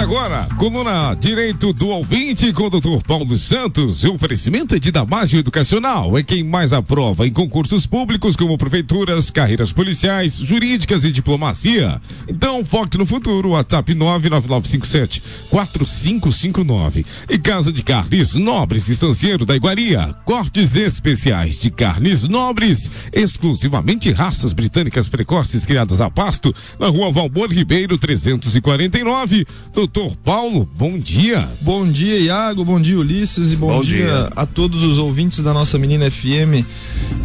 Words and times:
Agora, 0.00 0.46
coluna 0.56 1.12
Direito 1.14 1.72
do 1.72 1.88
Ouvinte 1.88 2.52
com 2.52 2.68
o 2.68 2.70
doutor 2.70 3.02
Paulo 3.02 3.36
Santos. 3.36 4.04
O 4.04 4.14
oferecimento 4.14 4.76
é 4.76 4.78
de 4.78 4.92
Damásio 4.92 5.40
Educacional, 5.40 6.16
é 6.16 6.22
quem 6.22 6.44
mais 6.44 6.72
aprova 6.72 7.26
em 7.26 7.32
concursos 7.32 7.84
públicos 7.84 8.36
como 8.36 8.56
prefeituras, 8.56 9.28
carreiras 9.28 9.72
policiais, 9.72 10.34
jurídicas 10.36 11.02
e 11.02 11.10
diplomacia. 11.10 12.00
Então, 12.28 12.64
foque 12.64 12.96
no 12.96 13.04
futuro, 13.04 13.50
WhatsApp 13.50 13.92
99957 13.92 15.22
4559. 15.50 17.04
E 17.28 17.36
Casa 17.36 17.72
de 17.72 17.82
Carnes 17.82 18.34
Nobres 18.34 18.88
Estanceiro 18.88 19.44
da 19.44 19.56
Iguaria, 19.56 20.14
cortes 20.24 20.76
especiais 20.76 21.58
de 21.58 21.70
carnes 21.70 22.22
nobres, 22.22 22.88
exclusivamente 23.12 24.12
raças 24.12 24.52
britânicas 24.52 25.08
precoces 25.08 25.66
criadas 25.66 26.00
a 26.00 26.08
pasto, 26.08 26.54
na 26.78 26.86
rua 26.86 27.10
Valmor 27.10 27.50
Ribeiro 27.50 27.98
349. 27.98 29.44
Doutor 29.72 29.87
Paulo, 30.24 30.68
bom 30.76 30.98
dia. 30.98 31.48
Bom 31.60 31.86
dia, 31.90 32.18
Iago, 32.18 32.64
bom 32.64 32.80
dia, 32.80 32.98
Ulisses, 32.98 33.52
e 33.52 33.56
bom, 33.56 33.68
bom 33.68 33.80
dia, 33.80 34.06
dia, 34.06 34.30
a 34.36 34.46
todos 34.46 34.82
os 34.82 34.98
ouvintes 34.98 35.40
da 35.42 35.52
nossa 35.52 35.78
menina 35.78 36.10
FM 36.10 36.64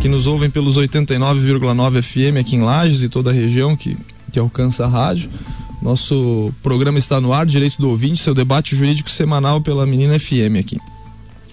que 0.02 0.08
nos 0.08 0.28
ouvem 0.28 0.50
pelos 0.50 0.78
89,9 0.78 2.02
FM 2.02 2.38
aqui 2.40 2.56
em 2.56 2.62
Lages 2.62 3.04
e 3.04 3.10
toda 3.10 3.30
a 3.30 3.34
região 3.34 3.76
que, 3.76 3.98
que 4.32 4.40
alcança 4.40 4.86
a 4.86 4.88
rádio. 4.88 5.30
Nosso 5.82 6.54
programa 6.64 6.98
está 6.98 7.20
no 7.20 7.34
ar, 7.34 7.46
Direito 7.46 7.78
do 7.78 7.90
Ouvinte, 7.90 8.22
seu 8.22 8.34
debate 8.34 8.76
jurídico 8.76 9.12
semanal 9.12 9.60
pela 9.60 9.86
Menina 9.86 10.18
FM 10.18 10.58
aqui. 10.60 10.78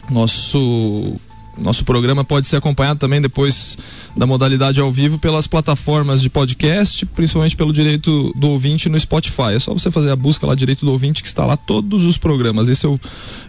Nosso 0.08 1.16
nosso 1.60 1.84
programa 1.84 2.24
pode 2.24 2.46
ser 2.46 2.56
acompanhado 2.56 2.98
também 2.98 3.20
depois 3.20 3.76
da 4.16 4.26
modalidade 4.26 4.80
ao 4.80 4.90
vivo 4.90 5.18
pelas 5.18 5.46
plataformas 5.46 6.20
de 6.22 6.30
podcast, 6.30 7.04
principalmente 7.06 7.56
pelo 7.56 7.72
direito 7.72 8.32
do 8.34 8.48
ouvinte 8.48 8.88
no 8.88 8.98
Spotify. 8.98 9.54
É 9.54 9.58
só 9.58 9.72
você 9.72 9.90
fazer 9.90 10.10
a 10.10 10.16
busca 10.16 10.46
lá, 10.46 10.54
direito 10.54 10.84
do 10.84 10.92
ouvinte, 10.92 11.22
que 11.22 11.28
está 11.28 11.44
lá 11.44 11.56
todos 11.56 12.04
os 12.04 12.16
programas. 12.16 12.68
Esse 12.68 12.86
é 12.86 12.88
o, 12.88 12.98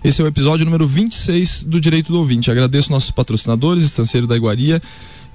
esse 0.03 0.21
é 0.21 0.25
o 0.25 0.27
episódio 0.27 0.65
número 0.65 0.85
26 0.85 1.63
do 1.63 1.79
direito 1.79 2.11
do 2.11 2.19
ouvinte. 2.19 2.51
Agradeço 2.51 2.91
nossos 2.91 3.11
patrocinadores, 3.11 3.83
Estanceiro 3.83 4.27
da 4.27 4.35
Iguaria 4.35 4.81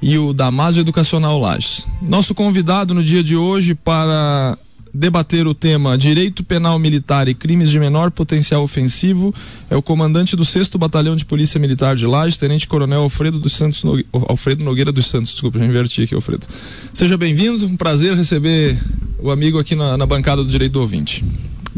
e 0.00 0.18
o 0.18 0.32
Damásio 0.32 0.80
Educacional 0.80 1.38
Lages. 1.40 1.86
Nosso 2.02 2.34
convidado 2.34 2.92
no 2.92 3.02
dia 3.02 3.22
de 3.22 3.36
hoje 3.36 3.74
para 3.74 4.58
debater 4.96 5.46
o 5.46 5.54
tema 5.54 5.96
Direito 5.96 6.42
Penal 6.42 6.78
Militar 6.78 7.28
e 7.28 7.34
Crimes 7.34 7.70
de 7.70 7.78
Menor 7.78 8.10
Potencial 8.10 8.62
Ofensivo 8.62 9.34
é 9.70 9.76
o 9.76 9.82
comandante 9.82 10.34
do 10.34 10.44
6 10.44 10.68
Batalhão 10.70 11.14
de 11.14 11.24
Polícia 11.24 11.60
Militar 11.60 11.94
de 11.94 12.06
Lages, 12.06 12.38
Tenente 12.38 12.66
Coronel 12.66 13.02
Alfredo 13.02 13.38
dos 13.38 13.52
Santos 13.52 13.84
Nogue... 13.84 14.06
Alfredo 14.12 14.64
Nogueira 14.64 14.90
dos 14.90 15.06
Santos, 15.06 15.32
desculpa, 15.32 15.58
já 15.58 15.66
inverti 15.66 16.02
aqui, 16.02 16.14
Alfredo. 16.14 16.46
Seja 16.94 17.16
bem-vindo, 17.16 17.66
um 17.66 17.76
prazer 17.76 18.14
receber 18.14 18.78
o 19.18 19.30
amigo 19.30 19.58
aqui 19.58 19.74
na, 19.74 19.96
na 19.96 20.06
bancada 20.06 20.42
do 20.42 20.50
Direito 20.50 20.72
do 20.72 20.80
Ouvinte. 20.80 21.24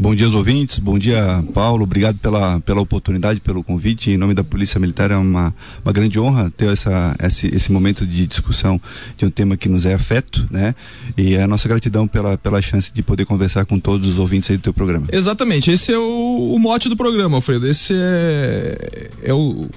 Bom 0.01 0.15
dia 0.15 0.27
aos 0.27 0.33
ouvintes, 0.33 0.79
bom 0.79 0.97
dia 0.97 1.43
Paulo, 1.53 1.83
obrigado 1.83 2.17
pela, 2.19 2.61
pela 2.61 2.79
oportunidade, 2.79 3.41
pelo 3.41 3.61
convite. 3.61 4.09
Em 4.09 4.17
nome 4.17 4.33
da 4.33 4.45
Polícia 4.45 4.79
Militar 4.79 5.11
é 5.11 5.17
uma, 5.17 5.53
uma 5.83 5.91
grande 5.91 6.17
honra 6.17 6.49
ter 6.55 6.69
essa, 6.69 7.17
esse, 7.21 7.53
esse 7.53 7.69
momento 7.69 8.05
de 8.05 8.25
discussão 8.25 8.79
de 9.17 9.25
um 9.25 9.29
tema 9.29 9.57
que 9.57 9.67
nos 9.67 9.85
é 9.85 9.93
afeto, 9.93 10.47
né? 10.49 10.73
E 11.17 11.35
é 11.35 11.43
a 11.43 11.47
nossa 11.49 11.67
gratidão 11.67 12.07
pela, 12.07 12.37
pela 12.37 12.61
chance 12.61 12.93
de 12.93 13.03
poder 13.03 13.25
conversar 13.25 13.65
com 13.65 13.77
todos 13.77 14.07
os 14.07 14.17
ouvintes 14.17 14.49
aí 14.49 14.55
do 14.55 14.63
teu 14.63 14.73
programa. 14.73 15.05
Exatamente, 15.11 15.69
esse 15.69 15.91
é 15.91 15.97
o, 15.97 16.53
o 16.55 16.57
mote 16.57 16.87
do 16.87 16.95
programa, 16.95 17.35
Alfredo. 17.35 17.67
Esse 17.67 17.93
é, 17.93 19.09
é 19.21 19.33
o, 19.33 19.67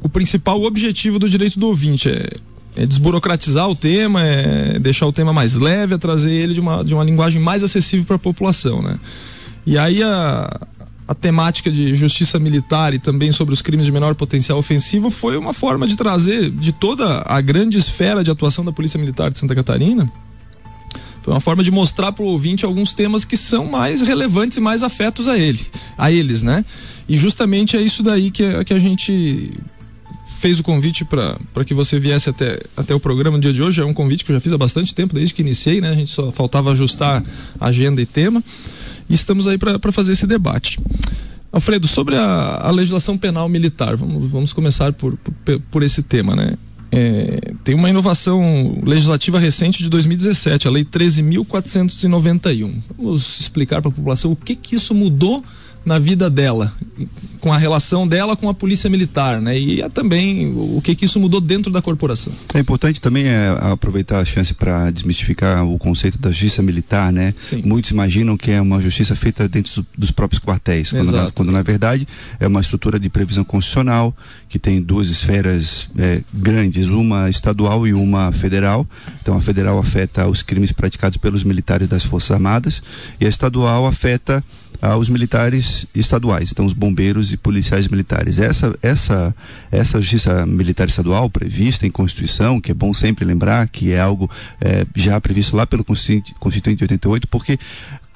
o 0.00 0.08
principal 0.08 0.62
objetivo 0.62 1.18
do 1.18 1.28
direito 1.28 1.58
do 1.58 1.66
ouvinte. 1.66 2.08
É, 2.08 2.30
é 2.76 2.86
desburocratizar 2.86 3.68
o 3.68 3.74
tema, 3.74 4.22
é 4.22 4.78
deixar 4.78 5.08
o 5.08 5.12
tema 5.12 5.32
mais 5.32 5.54
leve, 5.54 5.94
é 5.94 5.98
trazer 5.98 6.30
ele 6.30 6.54
de 6.54 6.60
uma, 6.60 6.84
de 6.84 6.94
uma 6.94 7.02
linguagem 7.02 7.40
mais 7.42 7.64
acessível 7.64 8.06
para 8.06 8.14
a 8.14 8.20
população, 8.20 8.80
né? 8.80 8.96
E 9.66 9.76
aí 9.76 10.02
a, 10.02 10.60
a 11.08 11.14
temática 11.14 11.70
de 11.70 11.94
justiça 11.94 12.38
militar 12.38 12.94
e 12.94 12.98
também 12.98 13.32
sobre 13.32 13.52
os 13.52 13.60
crimes 13.60 13.84
de 13.84 13.92
menor 13.92 14.14
potencial 14.14 14.58
ofensivo 14.58 15.10
foi 15.10 15.36
uma 15.36 15.52
forma 15.52 15.86
de 15.86 15.96
trazer 15.96 16.50
de 16.50 16.72
toda 16.72 17.22
a 17.26 17.40
grande 17.40 17.76
esfera 17.76 18.22
de 18.22 18.30
atuação 18.30 18.64
da 18.64 18.72
Polícia 18.72 18.98
Militar 18.98 19.30
de 19.30 19.38
Santa 19.38 19.54
Catarina. 19.54 20.10
Foi 21.22 21.34
uma 21.34 21.40
forma 21.40 21.64
de 21.64 21.72
mostrar 21.72 22.12
para 22.12 22.24
o 22.24 22.28
ouvinte 22.28 22.64
alguns 22.64 22.94
temas 22.94 23.24
que 23.24 23.36
são 23.36 23.66
mais 23.66 24.00
relevantes 24.00 24.56
e 24.56 24.60
mais 24.60 24.84
afetos 24.84 25.26
a 25.26 25.36
ele, 25.36 25.66
a 25.98 26.12
eles, 26.12 26.40
né? 26.40 26.64
E 27.08 27.16
justamente 27.16 27.76
é 27.76 27.80
isso 27.80 28.00
daí 28.00 28.30
que, 28.30 28.64
que 28.64 28.72
a 28.72 28.78
gente 28.78 29.52
fez 30.36 30.60
o 30.60 30.62
convite 30.62 31.04
para 31.04 31.64
que 31.64 31.74
você 31.74 31.98
viesse 31.98 32.28
até, 32.28 32.60
até 32.76 32.94
o 32.94 33.00
programa 33.00 33.36
no 33.36 33.42
dia 33.42 33.52
de 33.52 33.62
hoje. 33.62 33.80
É 33.80 33.84
um 33.84 33.94
convite 33.94 34.24
que 34.24 34.30
eu 34.30 34.36
já 34.36 34.40
fiz 34.40 34.52
há 34.52 34.58
bastante 34.58 34.94
tempo, 34.94 35.14
desde 35.14 35.34
que 35.34 35.42
iniciei, 35.42 35.80
né? 35.80 35.90
A 35.90 35.94
gente 35.94 36.10
só 36.10 36.30
faltava 36.30 36.72
ajustar 36.72 37.24
agenda 37.60 38.00
e 38.00 38.06
tema. 38.06 38.42
E 39.08 39.14
estamos 39.14 39.48
aí 39.48 39.56
para 39.56 39.92
fazer 39.92 40.12
esse 40.12 40.26
debate. 40.26 40.78
Alfredo, 41.50 41.86
sobre 41.88 42.16
a, 42.16 42.60
a, 42.64 42.70
legislação 42.70 43.16
penal 43.16 43.48
militar, 43.48 43.96
vamos, 43.96 44.28
vamos 44.28 44.52
começar 44.52 44.92
por, 44.92 45.16
por, 45.16 45.60
por 45.70 45.82
esse 45.82 46.02
tema, 46.02 46.36
né? 46.36 46.54
É, 46.92 47.52
tem 47.64 47.74
uma 47.74 47.88
inovação 47.88 48.80
legislativa 48.84 49.38
recente 49.38 49.82
de 49.82 49.88
2017, 49.88 50.68
a 50.68 50.70
Lei 50.70 50.84
13.491. 50.84 52.74
Vamos 52.96 53.40
explicar 53.40 53.80
para 53.80 53.88
a 53.88 53.92
população 53.92 54.32
o 54.32 54.36
que, 54.36 54.54
que 54.54 54.76
isso 54.76 54.94
mudou 54.94 55.42
na 55.86 56.00
vida 56.00 56.28
dela, 56.28 56.72
com 57.40 57.52
a 57.52 57.56
relação 57.56 58.08
dela 58.08 58.36
com 58.36 58.48
a 58.48 58.54
polícia 58.54 58.90
militar, 58.90 59.40
né? 59.40 59.56
E 59.56 59.80
é 59.80 59.88
também 59.88 60.52
o 60.52 60.80
que 60.82 60.96
que 60.96 61.04
isso 61.04 61.20
mudou 61.20 61.40
dentro 61.40 61.70
da 61.70 61.80
corporação. 61.80 62.32
É 62.52 62.58
importante 62.58 63.00
também 63.00 63.26
é, 63.26 63.56
aproveitar 63.60 64.18
a 64.18 64.24
chance 64.24 64.52
para 64.52 64.90
desmistificar 64.90 65.64
o 65.64 65.78
conceito 65.78 66.18
da 66.18 66.30
justiça 66.30 66.60
militar, 66.60 67.12
né? 67.12 67.32
Sim. 67.38 67.62
Muitos 67.64 67.92
imaginam 67.92 68.36
que 68.36 68.50
é 68.50 68.60
uma 68.60 68.80
justiça 68.80 69.14
feita 69.14 69.48
dentro 69.48 69.86
dos 69.96 70.10
próprios 70.10 70.42
quartéis, 70.42 70.90
quando 70.90 71.12
na, 71.12 71.30
quando 71.30 71.52
na, 71.52 71.62
verdade 71.62 72.08
é 72.40 72.48
uma 72.48 72.60
estrutura 72.60 72.98
de 72.98 73.08
previsão 73.08 73.44
constitucional 73.44 74.12
que 74.48 74.58
tem 74.58 74.82
duas 74.82 75.08
esferas 75.08 75.88
é, 75.96 76.22
grandes, 76.34 76.88
uma 76.88 77.30
estadual 77.30 77.86
e 77.86 77.94
uma 77.94 78.32
federal. 78.32 78.84
Então 79.22 79.36
a 79.36 79.40
federal 79.40 79.78
afeta 79.78 80.26
os 80.26 80.42
crimes 80.42 80.72
praticados 80.72 81.16
pelos 81.16 81.44
militares 81.44 81.86
das 81.86 82.04
forças 82.04 82.32
armadas 82.32 82.82
e 83.20 83.24
a 83.24 83.28
estadual 83.28 83.86
afeta 83.86 84.42
aos 84.86 85.08
militares 85.08 85.86
estaduais, 85.94 86.52
então 86.52 86.64
os 86.64 86.72
bombeiros 86.72 87.32
e 87.32 87.36
policiais 87.36 87.88
militares. 87.88 88.40
Essa, 88.40 88.76
essa, 88.82 89.34
essa 89.70 90.00
justiça 90.00 90.46
militar 90.46 90.88
estadual 90.88 91.28
prevista 91.28 91.86
em 91.86 91.90
Constituição, 91.90 92.60
que 92.60 92.70
é 92.70 92.74
bom 92.74 92.94
sempre 92.94 93.24
lembrar 93.24 93.68
que 93.68 93.92
é 93.92 94.00
algo 94.00 94.30
é, 94.60 94.86
já 94.94 95.20
previsto 95.20 95.56
lá 95.56 95.66
pelo 95.66 95.84
Constituinte, 95.84 96.34
Constituinte 96.38 96.78
de 96.78 96.84
88, 96.84 97.28
porque 97.28 97.58